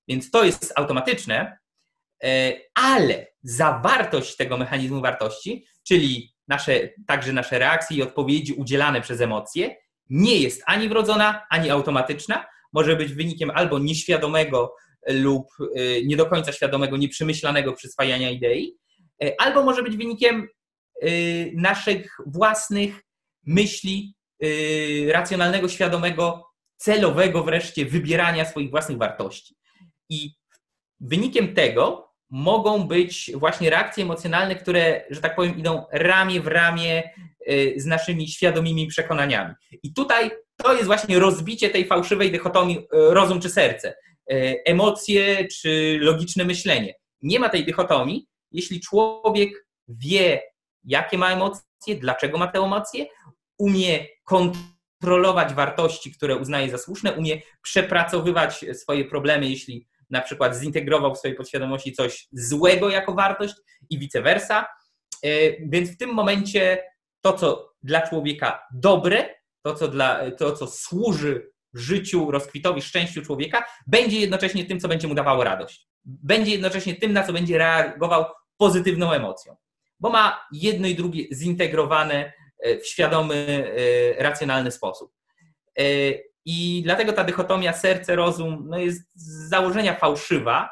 [0.07, 1.57] Więc to jest automatyczne,
[2.23, 2.27] y,
[2.73, 9.75] ale zawartość tego mechanizmu wartości, czyli nasze, także nasze reakcje i odpowiedzi udzielane przez emocje,
[10.09, 12.45] nie jest ani wrodzona, ani automatyczna.
[12.73, 14.75] Może być wynikiem albo nieświadomego
[15.07, 15.47] lub
[16.05, 18.77] nie do końca świadomego, nieprzemyślanego przyswajania idei,
[19.37, 20.47] albo może być wynikiem
[21.55, 23.05] naszych własnych
[23.45, 26.45] myśli, y, racjonalnego, świadomego,
[26.77, 29.55] celowego wreszcie wybierania swoich własnych wartości.
[30.09, 30.31] I
[30.99, 37.09] wynikiem tego mogą być właśnie reakcje emocjonalne, które, że tak powiem, idą ramię w ramię
[37.49, 39.53] y, z naszymi świadomymi przekonaniami.
[39.83, 43.95] I tutaj to jest właśnie rozbicie tej fałszywej dychotomii rozum czy serce,
[44.65, 46.93] emocje czy logiczne myślenie.
[47.21, 50.41] Nie ma tej dychotomii, jeśli człowiek wie,
[50.85, 53.05] jakie ma emocje, dlaczego ma te emocje,
[53.57, 61.15] umie kontrolować wartości, które uznaje za słuszne, umie przepracowywać swoje problemy, jeśli na przykład zintegrował
[61.15, 63.55] w swojej podświadomości coś złego jako wartość
[63.89, 64.65] i vice versa.
[65.23, 65.29] E,
[65.67, 66.83] więc w tym momencie
[67.21, 73.65] to, co dla człowieka dobre, to, co, dla, to, co służy życiu, rozkwitowi, szczęściu człowieka,
[73.87, 75.87] będzie jednocześnie tym, co będzie mu dawało radość.
[76.05, 78.25] Będzie jednocześnie tym, na co będzie reagował
[78.57, 79.55] pozytywną emocją
[79.99, 83.71] bo ma jedno i drugie zintegrowane e, w świadomy,
[84.17, 85.11] e, racjonalny sposób.
[85.79, 85.83] E,
[86.45, 90.69] I dlatego ta dychotomia serce-rozum no jest z założenia fałszywa,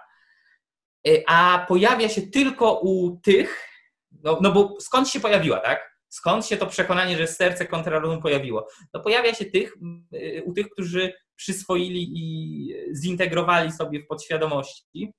[1.27, 3.69] a pojawia się tylko u tych,
[4.23, 5.93] No, no bo skąd się pojawiła, tak?
[6.09, 8.67] Skąd się to przekonanie, że serce kontra rozum pojawiło?
[8.93, 9.75] No pojawia się tych,
[10.43, 15.13] u tych, którzy przyswoili i zintegrowali sobie w podświadomości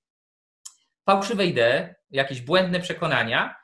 [1.06, 3.54] fałszywe idee, jakieś błędne przekonania,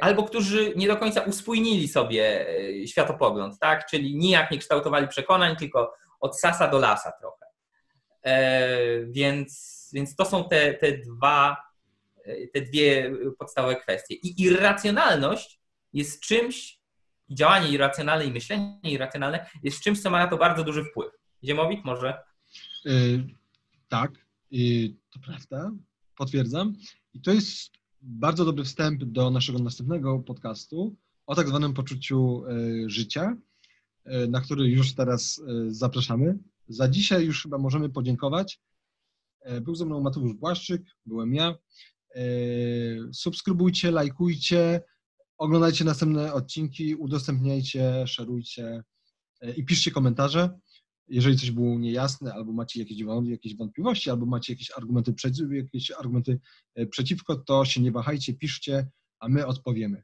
[0.00, 3.86] albo którzy nie do końca uspójnili sobie e, światopogląd, tak?
[3.86, 7.46] Czyli nijak nie kształtowali przekonań, tylko od sasa do lasa trochę.
[8.22, 11.56] E, więc, więc to są te, te dwa,
[12.54, 14.14] te dwie podstawowe kwestie.
[14.14, 15.60] I irracjonalność
[15.92, 16.80] jest czymś,
[17.30, 21.12] działanie irracjonalne i myślenie irracjonalne jest czymś, co ma na to bardzo duży wpływ.
[21.44, 22.22] Ziemowit może?
[22.84, 23.24] Yy,
[23.88, 24.10] tak,
[24.50, 25.70] yy, to prawda,
[26.16, 26.74] potwierdzam.
[27.14, 27.70] I to jest
[28.02, 33.36] bardzo dobry wstęp do naszego następnego podcastu o tak zwanym poczuciu yy, życia,
[34.28, 36.38] na który już teraz zapraszamy.
[36.68, 38.60] Za dzisiaj już chyba możemy podziękować.
[39.62, 41.54] Był ze mną Mateusz Błaszczyk, byłem ja.
[43.12, 44.82] Subskrybujcie, lajkujcie,
[45.38, 48.84] oglądajcie następne odcinki, udostępniajcie, szerujcie
[49.56, 50.58] i piszcie komentarze
[51.08, 55.90] jeżeli coś było niejasne, albo macie jakieś, jakieś wątpliwości, albo macie jakieś argumenty, przeciw, jakieś
[55.90, 56.40] argumenty
[56.74, 58.86] e, przeciwko, to się nie wahajcie, piszcie,
[59.20, 60.02] a my odpowiemy.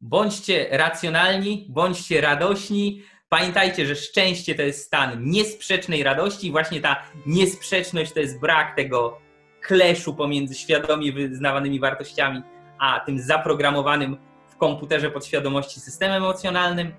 [0.00, 3.02] Bądźcie racjonalni, bądźcie radośni.
[3.28, 6.50] Pamiętajcie, że szczęście to jest stan niesprzecznej radości.
[6.50, 9.18] Właśnie ta niesprzeczność to jest brak tego
[9.62, 12.42] kleszu pomiędzy świadomie wyznawanymi wartościami,
[12.78, 14.16] a tym zaprogramowanym
[14.48, 16.92] w komputerze podświadomości systemem emocjonalnym.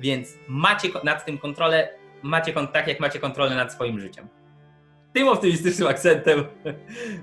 [0.00, 1.88] Więc macie nad tym kontrolę,
[2.24, 4.28] macie tak jak macie kontrolę nad swoim życiem.
[5.12, 6.44] Tym optymistycznym akcentem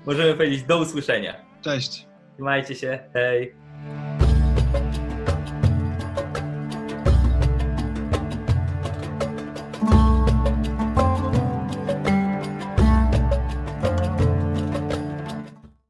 [0.06, 1.46] możemy powiedzieć do usłyszenia.
[1.62, 2.08] Cześć.
[2.34, 3.00] Trzymajcie się.
[3.14, 3.61] Hej.